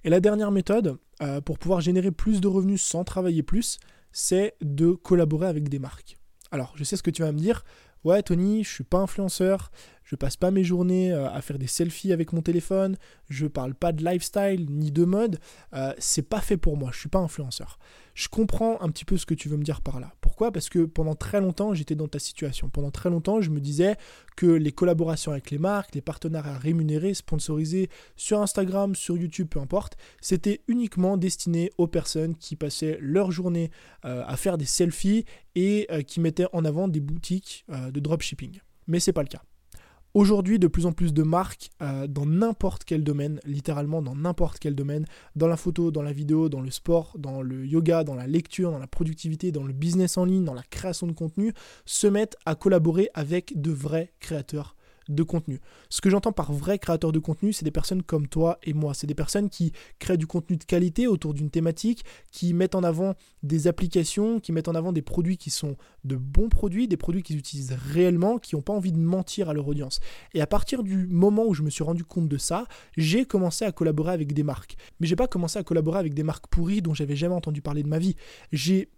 Et 0.03 0.09
la 0.09 0.19
dernière 0.19 0.51
méthode, 0.51 0.97
euh, 1.21 1.39
pour 1.39 1.57
pouvoir 1.57 1.79
générer 1.79 2.11
plus 2.11 2.41
de 2.41 2.47
revenus 2.49 2.81
sans 2.81 3.05
travailler 3.05 3.41
plus, 3.41 3.79
c'est 4.11 4.55
de 4.61 4.91
collaborer 4.91 5.47
avec 5.47 5.69
des 5.69 5.79
marques. 5.79 6.17
Alors, 6.51 6.73
je 6.75 6.83
sais 6.83 6.97
ce 6.97 7.03
que 7.03 7.11
tu 7.11 7.21
vas 7.21 7.31
me 7.31 7.37
dire. 7.37 7.63
Ouais, 8.03 8.21
Tony, 8.21 8.65
je 8.65 8.69
suis 8.69 8.83
pas 8.83 8.97
influenceur, 8.97 9.71
je 10.09 10.15
passe 10.15 10.37
pas 10.37 10.49
mes 10.49 10.63
journées 10.63 11.13
euh, 11.13 11.29
à 11.29 11.39
faire 11.41 11.59
des 11.59 11.67
selfies 11.67 12.11
avec 12.11 12.33
mon 12.33 12.41
téléphone, 12.41 12.97
je 13.29 13.45
parle 13.45 13.75
pas 13.75 13.91
de 13.91 14.03
lifestyle 14.03 14.65
ni 14.67 14.91
de 14.91 15.05
mode, 15.05 15.39
euh, 15.75 15.93
c'est 15.99 16.27
pas 16.27 16.41
fait 16.41 16.57
pour 16.57 16.77
moi, 16.77 16.89
je 16.91 16.97
suis 16.97 17.09
pas 17.09 17.19
influenceur. 17.19 17.77
Je 18.15 18.27
comprends 18.27 18.81
un 18.81 18.89
petit 18.89 19.05
peu 19.05 19.17
ce 19.17 19.27
que 19.27 19.35
tu 19.35 19.49
veux 19.49 19.57
me 19.57 19.63
dire 19.63 19.81
par 19.81 19.99
là. 19.99 20.11
Pourquoi? 20.19 20.51
Parce 20.51 20.67
que 20.67 20.85
pendant 20.85 21.13
très 21.13 21.39
longtemps, 21.39 21.75
j'étais 21.75 21.93
dans 21.93 22.07
ta 22.07 22.17
situation. 22.17 22.69
Pendant 22.69 22.89
très 22.89 23.11
longtemps, 23.11 23.39
je 23.39 23.51
me 23.51 23.59
disais 23.59 23.97
que 24.35 24.47
les 24.47 24.71
collaborations 24.71 25.31
avec 25.31 25.51
les 25.51 25.59
marques, 25.59 25.93
les 25.93 26.01
partenariats 26.01 26.57
rémunérés, 26.57 27.13
sponsorisés 27.13 27.87
sur 28.15 28.41
Instagram, 28.41 28.95
sur 28.95 29.15
YouTube, 29.15 29.47
peu 29.47 29.59
importe, 29.59 29.95
c'était 30.21 30.61
uniquement 30.67 31.17
destiné 31.17 31.71
aux 31.77 31.87
personnes 31.87 32.35
qui 32.35 32.55
passaient 32.55 32.97
leur 32.99 33.31
journée 33.31 33.69
euh, 34.05 34.23
à 34.25 34.35
faire 34.37 34.57
des 34.57 34.65
selfies 34.65 35.25
et 35.53 35.87
qui 36.07 36.19
mettaient 36.19 36.47
en 36.51 36.65
avant 36.65 36.87
des 36.87 37.01
boutiques 37.01 37.65
de 37.69 37.99
dropshipping. 37.99 38.59
Mais 38.87 38.99
c'est 38.99 39.13
pas 39.13 39.23
le 39.23 39.27
cas. 39.27 39.43
Aujourd'hui, 40.15 40.57
de 40.57 40.67
plus 40.67 40.87
en 40.87 40.91
plus 40.91 41.13
de 41.13 41.21
marques 41.21 41.69
euh, 41.83 42.07
dans 42.07 42.25
n'importe 42.25 42.83
quel 42.83 43.03
domaine, 43.03 43.39
littéralement 43.45 44.01
dans 44.01 44.15
n'importe 44.15 44.57
quel 44.57 44.73
domaine, 44.73 45.05
dans 45.35 45.47
la 45.47 45.55
photo, 45.55 45.91
dans 45.91 46.01
la 46.01 46.11
vidéo, 46.11 46.49
dans 46.49 46.61
le 46.61 46.71
sport, 46.71 47.15
dans 47.19 47.43
le 47.43 47.63
yoga, 47.67 48.03
dans 48.03 48.15
la 48.15 48.25
lecture, 48.25 48.71
dans 48.71 48.79
la 48.79 48.87
productivité, 48.87 49.51
dans 49.51 49.63
le 49.63 49.73
business 49.73 50.17
en 50.17 50.25
ligne, 50.25 50.45
dans 50.45 50.55
la 50.55 50.63
création 50.63 51.05
de 51.05 51.11
contenu, 51.11 51.53
se 51.85 52.07
mettent 52.07 52.37
à 52.47 52.55
collaborer 52.55 53.09
avec 53.13 53.61
de 53.61 53.71
vrais 53.71 54.11
créateurs 54.19 54.75
de 55.09 55.23
contenu. 55.23 55.59
Ce 55.89 56.01
que 56.01 56.09
j'entends 56.09 56.31
par 56.31 56.53
vrai 56.53 56.79
créateur 56.79 57.11
de 57.11 57.19
contenu, 57.19 57.51
c'est 57.51 57.65
des 57.65 57.71
personnes 57.71 58.03
comme 58.03 58.27
toi 58.27 58.59
et 58.63 58.73
moi. 58.73 58.93
C'est 58.93 59.07
des 59.07 59.15
personnes 59.15 59.49
qui 59.49 59.73
créent 59.97 60.17
du 60.17 60.27
contenu 60.27 60.55
de 60.55 60.63
qualité 60.63 61.07
autour 61.07 61.33
d'une 61.33 61.49
thématique, 61.49 62.05
qui 62.31 62.53
mettent 62.53 62.75
en 62.75 62.83
avant 62.83 63.15
des 63.43 63.67
applications, 63.67 64.39
qui 64.39 64.51
mettent 64.51 64.67
en 64.67 64.75
avant 64.75 64.93
des 64.93 65.01
produits 65.01 65.37
qui 65.37 65.49
sont 65.49 65.75
de 66.05 66.15
bons 66.15 66.49
produits, 66.49 66.87
des 66.87 66.97
produits 66.97 67.23
qu'ils 67.23 67.37
utilisent 67.37 67.75
réellement, 67.91 68.37
qui 68.37 68.55
n'ont 68.55 68.61
pas 68.61 68.73
envie 68.73 68.91
de 68.91 68.99
mentir 68.99 69.49
à 69.49 69.53
leur 69.53 69.67
audience. 69.67 69.99
Et 70.33 70.41
à 70.41 70.47
partir 70.47 70.83
du 70.83 71.07
moment 71.07 71.45
où 71.45 71.53
je 71.53 71.63
me 71.63 71.69
suis 71.69 71.83
rendu 71.83 72.05
compte 72.05 72.29
de 72.29 72.37
ça, 72.37 72.65
j'ai 72.95 73.25
commencé 73.25 73.65
à 73.65 73.71
collaborer 73.71 74.13
avec 74.13 74.33
des 74.33 74.43
marques. 74.43 74.77
Mais 74.99 75.07
j'ai 75.07 75.15
pas 75.15 75.27
commencé 75.27 75.57
à 75.57 75.63
collaborer 75.63 75.99
avec 75.99 76.13
des 76.13 76.23
marques 76.23 76.47
pourries 76.47 76.81
dont 76.81 76.93
j'avais 76.93 77.15
jamais 77.15 77.35
entendu 77.35 77.61
parler 77.61 77.83
de 77.83 77.89
ma 77.89 77.99
vie. 77.99 78.15
J'ai 78.51 78.89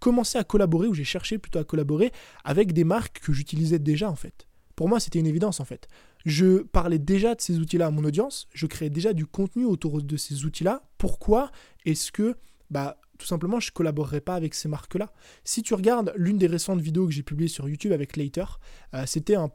commencé 0.00 0.38
à 0.38 0.44
collaborer, 0.44 0.86
ou 0.86 0.94
j'ai 0.94 1.04
cherché 1.04 1.38
plutôt 1.38 1.58
à 1.58 1.64
collaborer 1.64 2.12
avec 2.44 2.72
des 2.72 2.84
marques 2.84 3.20
que 3.20 3.32
j'utilisais 3.32 3.78
déjà 3.78 4.10
en 4.10 4.16
fait. 4.16 4.46
Pour 4.76 4.88
moi, 4.88 5.00
c'était 5.00 5.18
une 5.18 5.26
évidence 5.26 5.58
en 5.58 5.64
fait. 5.64 5.88
Je 6.26 6.62
parlais 6.62 6.98
déjà 6.98 7.34
de 7.34 7.40
ces 7.40 7.58
outils-là 7.58 7.86
à 7.86 7.90
mon 7.90 8.04
audience, 8.04 8.46
je 8.52 8.66
créais 8.66 8.90
déjà 8.90 9.14
du 9.14 9.26
contenu 9.26 9.64
autour 9.64 10.02
de 10.02 10.16
ces 10.16 10.44
outils-là. 10.44 10.82
Pourquoi 10.98 11.50
est-ce 11.84 12.12
que, 12.12 12.36
bah, 12.70 12.98
tout 13.18 13.26
simplement, 13.26 13.58
je 13.58 13.70
ne 13.70 13.72
collaborerais 13.72 14.20
pas 14.20 14.34
avec 14.34 14.54
ces 14.54 14.68
marques-là? 14.68 15.12
Si 15.44 15.62
tu 15.62 15.74
regardes 15.74 16.12
l'une 16.16 16.36
des 16.36 16.46
récentes 16.46 16.80
vidéos 16.80 17.06
que 17.06 17.12
j'ai 17.12 17.22
publiées 17.22 17.48
sur 17.48 17.68
YouTube 17.68 17.92
avec 17.92 18.16
Later, 18.16 18.60
euh, 18.94 19.04
c'était 19.06 19.36
un, 19.36 19.50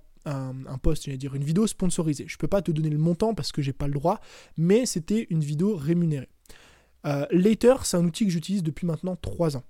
post, 0.81 1.05
j'allais 1.05 1.17
dire 1.17 1.35
une 1.35 1.43
vidéo 1.43 1.67
sponsorisée. 1.67 2.25
Je 2.27 2.35
ne 2.35 2.39
peux 2.39 2.47
pas 2.47 2.61
te 2.61 2.71
donner 2.71 2.89
le 2.89 2.97
montant 2.97 3.35
parce 3.35 3.51
que 3.51 3.61
j'ai 3.61 3.73
pas 3.73 3.87
le 3.87 3.93
droit, 3.93 4.19
mais 4.57 4.85
c'était 4.85 5.27
une 5.29 5.41
vidéo 5.41 5.75
rémunérée. 5.75 6.29
Euh, 7.05 7.25
Later, 7.31 7.77
c'est 7.83 7.97
un 7.97 8.05
outil 8.05 8.25
que 8.25 8.31
j'utilise 8.31 8.63
depuis 8.63 8.87
maintenant 8.87 9.15
3 9.15 9.57
ans. 9.57 9.63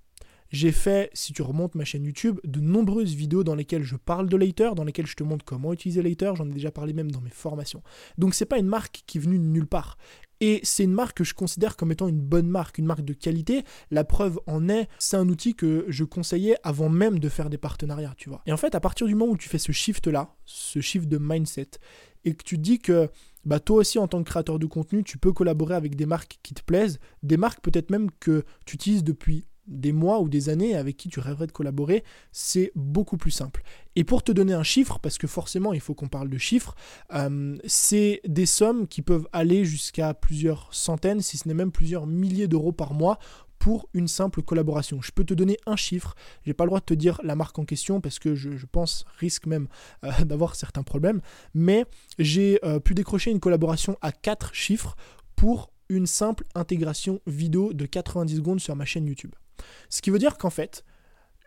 J'ai 0.51 0.73
fait, 0.73 1.09
si 1.13 1.31
tu 1.31 1.41
remontes 1.41 1.75
ma 1.75 1.85
chaîne 1.85 2.03
YouTube, 2.03 2.39
de 2.43 2.59
nombreuses 2.59 3.15
vidéos 3.15 3.43
dans 3.43 3.55
lesquelles 3.55 3.83
je 3.83 3.95
parle 3.95 4.27
de 4.27 4.35
Later, 4.35 4.75
dans 4.75 4.83
lesquelles 4.83 5.07
je 5.07 5.15
te 5.15 5.23
montre 5.23 5.45
comment 5.45 5.71
utiliser 5.71 6.01
Later, 6.01 6.35
j'en 6.35 6.49
ai 6.49 6.53
déjà 6.53 6.71
parlé 6.71 6.91
même 6.91 7.09
dans 7.09 7.21
mes 7.21 7.29
formations. 7.29 7.81
Donc 8.17 8.35
c'est 8.35 8.45
pas 8.45 8.59
une 8.59 8.67
marque 8.67 9.03
qui 9.07 9.17
est 9.17 9.21
venue 9.21 9.39
de 9.39 9.45
nulle 9.45 9.67
part. 9.67 9.97
Et 10.41 10.59
c'est 10.63 10.83
une 10.83 10.91
marque 10.91 11.17
que 11.17 11.23
je 11.23 11.35
considère 11.35 11.77
comme 11.77 11.91
étant 11.91 12.07
une 12.07 12.19
bonne 12.19 12.49
marque, 12.49 12.79
une 12.79 12.85
marque 12.85 13.05
de 13.05 13.13
qualité. 13.13 13.63
La 13.91 14.03
preuve 14.03 14.39
en 14.47 14.67
est, 14.67 14.89
c'est 14.97 15.15
un 15.15 15.29
outil 15.29 15.53
que 15.53 15.85
je 15.87 16.03
conseillais 16.03 16.57
avant 16.63 16.89
même 16.89 17.19
de 17.19 17.29
faire 17.29 17.49
des 17.49 17.59
partenariats, 17.59 18.15
tu 18.17 18.27
vois. 18.27 18.41
Et 18.45 18.51
en 18.51 18.57
fait, 18.57 18.75
à 18.75 18.79
partir 18.79 19.07
du 19.07 19.15
moment 19.15 19.31
où 19.31 19.37
tu 19.37 19.47
fais 19.47 19.59
ce 19.59 19.71
shift-là, 19.71 20.35
ce 20.43 20.81
shift 20.81 21.07
de 21.07 21.19
mindset, 21.19 21.69
et 22.25 22.33
que 22.33 22.43
tu 22.43 22.57
dis 22.57 22.79
que 22.79 23.09
bah, 23.45 23.59
toi 23.59 23.77
aussi 23.77 23.99
en 23.99 24.07
tant 24.07 24.21
que 24.23 24.29
créateur 24.29 24.59
de 24.59 24.65
contenu, 24.65 25.03
tu 25.03 25.17
peux 25.17 25.31
collaborer 25.31 25.75
avec 25.75 25.95
des 25.95 26.05
marques 26.05 26.39
qui 26.43 26.53
te 26.53 26.63
plaisent, 26.63 26.99
des 27.23 27.37
marques 27.37 27.61
peut-être 27.61 27.89
même 27.89 28.09
que 28.19 28.43
tu 28.65 28.75
utilises 28.75 29.03
depuis 29.03 29.45
des 29.67 29.91
mois 29.91 30.19
ou 30.19 30.29
des 30.29 30.49
années 30.49 30.75
avec 30.75 30.97
qui 30.97 31.09
tu 31.09 31.19
rêverais 31.19 31.47
de 31.47 31.51
collaborer, 31.51 32.03
c'est 32.31 32.71
beaucoup 32.75 33.17
plus 33.17 33.31
simple. 33.31 33.63
Et 33.95 34.03
pour 34.03 34.23
te 34.23 34.31
donner 34.31 34.53
un 34.53 34.63
chiffre, 34.63 34.99
parce 34.99 35.17
que 35.17 35.27
forcément 35.27 35.73
il 35.73 35.81
faut 35.81 35.93
qu'on 35.93 36.07
parle 36.07 36.29
de 36.29 36.37
chiffres, 36.37 36.75
euh, 37.13 37.57
c'est 37.65 38.21
des 38.27 38.45
sommes 38.45 38.87
qui 38.87 39.01
peuvent 39.01 39.27
aller 39.33 39.65
jusqu'à 39.65 40.13
plusieurs 40.13 40.73
centaines, 40.73 41.21
si 41.21 41.37
ce 41.37 41.47
n'est 41.47 41.53
même 41.53 41.71
plusieurs 41.71 42.07
milliers 42.07 42.47
d'euros 42.47 42.71
par 42.71 42.93
mois 42.93 43.19
pour 43.61 43.87
une 43.93 44.07
simple 44.07 44.41
collaboration. 44.41 45.01
Je 45.01 45.11
peux 45.11 45.23
te 45.23 45.35
donner 45.35 45.57
un 45.67 45.75
chiffre, 45.75 46.15
j'ai 46.45 46.53
pas 46.53 46.63
le 46.63 46.69
droit 46.69 46.79
de 46.79 46.85
te 46.85 46.95
dire 46.95 47.21
la 47.23 47.35
marque 47.35 47.59
en 47.59 47.65
question 47.65 48.01
parce 48.01 48.17
que 48.17 48.33
je, 48.33 48.65
pense 48.65 49.05
risque 49.19 49.45
même 49.45 49.67
euh, 50.03 50.11
d'avoir 50.25 50.55
certains 50.55 50.83
problèmes, 50.83 51.21
mais 51.53 51.85
j'ai 52.17 52.59
euh, 52.65 52.79
pu 52.79 52.95
décrocher 52.95 53.29
une 53.29 53.39
collaboration 53.39 53.97
à 54.01 54.11
quatre 54.11 54.55
chiffres 54.55 54.95
pour 55.35 55.71
une 55.89 56.07
simple 56.07 56.45
intégration 56.55 57.21
vidéo 57.27 57.73
de 57.73 57.85
90 57.85 58.37
secondes 58.37 58.59
sur 58.59 58.75
ma 58.75 58.85
chaîne 58.85 59.05
YouTube. 59.05 59.31
Ce 59.89 60.01
qui 60.01 60.09
veut 60.09 60.19
dire 60.19 60.37
qu'en 60.37 60.49
fait, 60.49 60.83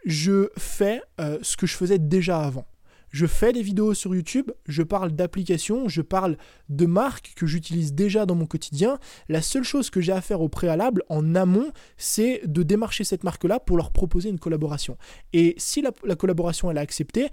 je 0.05 0.51
fais 0.59 1.03
euh, 1.21 1.39
ce 1.43 1.57
que 1.57 1.67
je 1.67 1.77
faisais 1.77 1.99
déjà 1.99 2.41
avant. 2.41 2.67
Je 3.15 3.27
fais 3.27 3.53
des 3.53 3.63
vidéos 3.63 3.95
sur 3.95 4.13
YouTube, 4.13 4.51
je 4.67 4.83
parle 4.83 5.13
d'applications, 5.13 5.89
je 5.89 6.03
parle 6.03 6.37
de 6.69 6.85
marques 6.85 7.33
que 7.37 7.47
j'utilise 7.47 7.93
déjà 7.93 8.27
dans 8.27 8.35
mon 8.35 8.47
quotidien. 8.47 8.99
La 9.29 9.41
seule 9.41 9.63
chose 9.63 9.89
que 9.89 10.01
j'ai 10.01 10.11
à 10.11 10.21
faire 10.21 10.41
au 10.41 10.49
préalable, 10.49 11.05
en 11.09 11.37
amont, 11.37 11.71
c'est 11.97 12.43
de 12.45 12.65
démarcher 12.65 13.05
cette 13.05 13.23
marque-là 13.23 13.61
pour 13.61 13.77
leur 13.77 13.93
proposer 13.93 14.31
une 14.31 14.41
collaboration. 14.41 14.99
Et 15.33 15.55
si 15.59 15.81
la, 15.81 16.17
collaboration 16.17 16.73
elle 16.73 16.77
est 16.77 16.81
acceptée, 16.81 17.29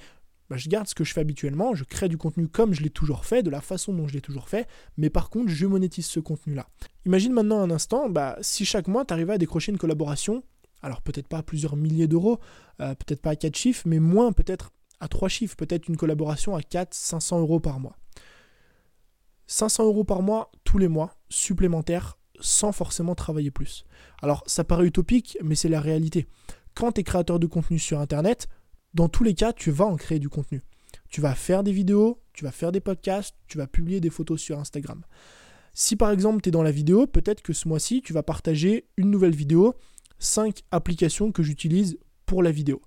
bah, 0.52 0.58
je 0.58 0.70
garde 0.70 0.88
ce 0.88 0.94
que 0.94 1.04
je 1.04 1.14
fais 1.14 1.22
habituellement, 1.22 1.74
je 1.74 1.84
crée 1.84 2.10
du 2.10 2.18
contenu 2.20 2.48
comme 2.48 2.76
je 2.76 2.84
l'ai 2.84 2.92
toujours 2.92 3.26
fait, 3.26 3.42
de 3.42 3.50
la 3.50 3.62
façon 3.62 3.92
dont 3.92 4.08
je 4.08 4.14
l'ai 4.14 4.22
toujours 4.22 4.50
fait, 4.50 4.68
mais 4.98 5.10
par 5.10 5.32
contre, 5.32 5.50
je 5.50 5.66
monétise 5.66 6.06
ce 6.06 6.20
contenu-là. 6.20 6.68
Imagine 7.08 7.34
maintenant 7.34 7.60
un 7.60 7.72
instant, 7.72 8.08
bah, 8.08 8.38
si 8.42 8.66
chaque 8.66 8.88
mois, 8.88 9.04
tu 9.04 9.16
arrivais 9.16 9.34
à 9.34 9.38
décrocher 9.40 9.72
une 9.72 9.80
collaboration, 9.80 10.44
alors 10.82 11.02
peut-être 11.02 11.28
pas 11.28 11.40
à 11.40 11.44
plusieurs 11.44 11.76
milliers 11.76 12.08
d'euros, 12.08 12.40
euh, 12.80 12.96
peut-être 12.96 13.22
pas 13.22 13.32
à 13.32 13.36
quatre 13.36 13.56
chiffres, 13.56 13.84
mais 13.86 14.00
moins 14.00 14.32
peut-être 14.32 14.72
à 15.00 15.08
trois 15.08 15.30
chiffres, 15.30 15.56
peut-être 15.56 15.88
une 15.88 15.98
collaboration 15.98 16.56
à 16.56 16.62
4, 16.62 16.94
500 16.94 17.40
euros 17.40 17.60
par 17.60 17.80
mois. 17.80 17.98
500 19.48 19.86
euros 19.86 20.04
par 20.04 20.22
mois, 20.22 20.52
tous 20.64 20.78
les 20.78 20.88
mois, 20.88 21.18
supplémentaires, 21.30 22.18
sans 22.40 22.72
forcément 22.72 23.16
travailler 23.16 23.52
plus. 23.52 23.86
Alors, 24.22 24.44
ça 24.46 24.64
paraît 24.64 24.86
utopique, 24.86 25.38
mais 25.44 25.56
c'est 25.56 25.70
la 25.70 25.82
réalité. 25.82 26.28
Quand 26.76 26.94
tu 26.94 27.02
es 27.02 27.04
créateur 27.04 27.40
de 27.40 27.48
contenu 27.48 27.80
sur 27.80 28.00
Internet, 28.00 28.48
dans 28.94 29.10
tous 29.10 29.24
les 29.24 29.34
cas, 29.34 29.54
tu 29.54 29.72
vas 29.72 29.86
en 29.86 29.96
créer 29.96 30.20
du 30.20 30.30
contenu. 30.30 30.62
Tu 31.10 31.20
vas 31.20 31.36
faire 31.36 31.64
des 31.64 31.72
vidéos, 31.72 32.22
tu 32.34 32.46
vas 32.46 32.52
faire 32.52 32.72
des 32.72 32.80
podcasts, 32.80 33.36
tu 33.48 33.58
vas 33.58 33.68
publier 33.68 34.00
des 34.00 34.10
photos 34.10 34.40
sur 34.40 34.60
Instagram. 34.60 35.04
Si 35.74 35.96
par 35.96 36.12
exemple 36.12 36.42
tu 36.42 36.50
es 36.50 36.52
dans 36.52 36.64
la 36.64 36.72
vidéo, 36.72 37.08
peut-être 37.08 37.42
que 37.42 37.54
ce 37.54 37.68
mois-ci, 37.68 38.02
tu 38.02 38.14
vas 38.14 38.24
partager 38.24 38.88
une 38.98 39.10
nouvelle 39.10 39.36
vidéo, 39.36 39.76
5 40.22 40.62
applications 40.72 41.32
que 41.32 41.44
j'utilise 41.44 41.98
pour 42.26 42.44
la 42.44 42.52
vidéo. 42.52 42.82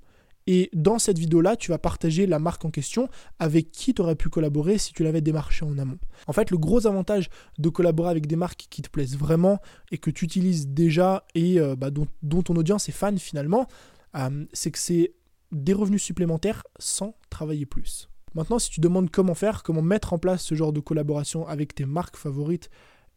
Et 0.46 0.70
dans 0.74 0.98
cette 0.98 1.18
vidéo-là, 1.18 1.56
tu 1.56 1.70
vas 1.70 1.78
partager 1.78 2.26
la 2.26 2.38
marque 2.38 2.64
en 2.64 2.70
question 2.70 3.08
avec 3.38 3.70
qui 3.70 3.94
tu 3.94 4.02
aurais 4.02 4.14
pu 4.14 4.28
collaborer 4.28 4.76
si 4.76 4.92
tu 4.92 5.02
l'avais 5.02 5.22
démarché 5.22 5.64
en 5.64 5.78
amont. 5.78 5.98
En 6.26 6.32
fait, 6.32 6.50
le 6.50 6.58
gros 6.58 6.86
avantage 6.86 7.30
de 7.58 7.68
collaborer 7.70 8.10
avec 8.10 8.26
des 8.26 8.36
marques 8.36 8.66
qui 8.68 8.82
te 8.82 8.90
plaisent 8.90 9.16
vraiment 9.16 9.58
et 9.90 9.98
que 9.98 10.10
tu 10.10 10.24
utilises 10.24 10.68
déjà 10.68 11.24
et 11.34 11.58
euh, 11.58 11.76
bah, 11.76 11.90
dont, 11.90 12.42
ton 12.42 12.56
audience 12.56 12.88
est 12.88 12.92
fan 12.92 13.18
finalement, 13.18 13.66
euh, 14.16 14.44
c'est 14.52 14.70
que 14.70 14.78
c'est 14.78 15.14
des 15.50 15.72
revenus 15.72 16.02
supplémentaires 16.02 16.62
sans 16.78 17.16
travailler 17.30 17.64
plus. 17.64 18.10
Maintenant, 18.34 18.58
si 18.58 18.68
tu 18.68 18.80
demandes 18.80 19.10
comment 19.10 19.34
faire, 19.34 19.62
comment 19.62 19.82
mettre 19.82 20.12
en 20.12 20.18
place 20.18 20.42
ce 20.42 20.54
genre 20.54 20.72
de 20.72 20.80
collaboration 20.80 21.46
avec 21.46 21.74
tes 21.74 21.86
marques 21.86 22.16
favorites 22.16 22.68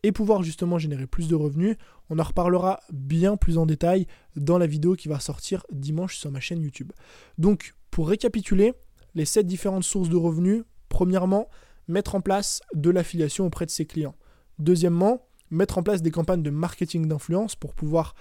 et 0.04 0.12
pouvoir 0.12 0.44
justement 0.44 0.78
générer 0.78 1.08
plus 1.08 1.28
de 1.28 1.36
revenus. 1.36 1.76
On 2.10 2.20
en 2.20 2.24
reparlera 2.24 2.80
bien 2.92 3.38
plus 3.38 3.58
en 3.58 3.66
détail 3.66 4.08
dans 4.36 4.58
la 4.58 4.68
vidéo 4.68 4.96
qui 4.96 5.08
va 5.08 5.20
sortir 5.20 5.66
dimanche 5.72 6.18
sur 6.18 6.32
ma 6.32 6.40
chaîne 6.40 6.62
YouTube. 6.62 6.92
Donc, 7.38 7.76
pour 7.92 8.08
récapituler, 8.08 8.74
les 9.16 9.26
7 9.26 9.46
différentes 9.46 9.84
sources 9.84 10.10
de 10.10 10.16
revenus, 10.16 10.64
premièrement, 10.90 11.50
mettre 11.88 12.16
en 12.16 12.22
place 12.22 12.62
de 12.74 12.90
l'affiliation 12.90 13.46
auprès 13.46 13.66
de 13.66 13.72
ses 13.72 13.86
clients. 13.86 14.16
Deuxièmement, 14.60 15.28
mettre 15.50 15.78
en 15.78 15.84
place 15.84 16.02
des 16.02 16.12
campagnes 16.12 16.44
de 16.44 16.50
marketing 16.50 17.08
d'influence 17.08 17.56
pour 17.56 17.74
pouvoir 17.74 18.16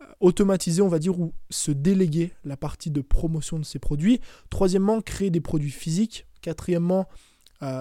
euh, 0.00 0.06
automatiser, 0.20 0.82
on 0.82 0.88
va 0.88 0.98
dire, 0.98 1.18
ou 1.18 1.32
se 1.50 1.70
déléguer 1.70 2.32
la 2.44 2.56
partie 2.56 2.90
de 2.90 3.00
promotion 3.00 3.58
de 3.58 3.64
ses 3.64 3.78
produits. 3.78 4.20
Troisièmement, 4.50 5.00
créer 5.00 5.30
des 5.30 5.40
produits 5.40 5.70
physiques. 5.70 6.26
Quatrièmement, 6.40 7.08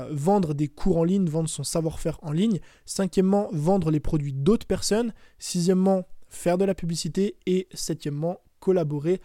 vendre 0.09 0.53
des 0.53 0.67
cours 0.67 0.97
en 0.97 1.03
ligne, 1.03 1.27
vendre 1.27 1.49
son 1.49 1.63
savoir-faire 1.63 2.19
en 2.21 2.31
ligne. 2.31 2.59
Cinquièmement, 2.85 3.49
vendre 3.51 3.91
les 3.91 3.99
produits 3.99 4.33
d'autres 4.33 4.67
personnes. 4.67 5.13
Sixièmement, 5.39 6.07
faire 6.29 6.57
de 6.57 6.65
la 6.65 6.75
publicité. 6.75 7.35
Et 7.45 7.67
septièmement, 7.73 8.39
collaborer 8.59 9.21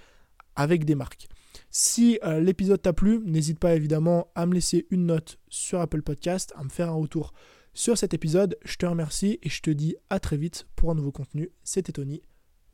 avec 0.57 0.85
des 0.85 0.95
marques. 0.95 1.29
Si 1.71 2.19
euh, 2.25 2.41
l'épisode 2.41 2.83
t'a 2.83 2.93
plu, 2.93 3.21
n'hésite 3.25 3.59
pas 3.59 3.75
évidemment 3.75 4.29
à 4.35 4.47
me 4.47 4.55
laisser 4.55 4.87
une 4.91 5.07
note 5.07 5.39
sur 5.49 5.81
Apple 5.81 6.03
Podcast, 6.03 6.53
à 6.57 6.65
me 6.65 6.69
faire 6.69 6.89
un 6.89 6.95
retour 6.95 7.33
sur 7.75 7.97
cet 7.99 8.15
épisode. 8.15 8.57
Je 8.65 8.77
te 8.77 8.87
remercie 8.87 9.39
et 9.43 9.49
je 9.49 9.61
te 9.61 9.71
dis 9.71 9.97
à 10.11 10.19
très 10.19 10.37
vite 10.37 10.67
pour 10.77 10.91
un 10.91 10.95
nouveau 10.95 11.13
contenu. 11.13 11.51
C'était 11.63 11.93
Tony. 11.93 12.23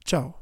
Ciao 0.05 0.42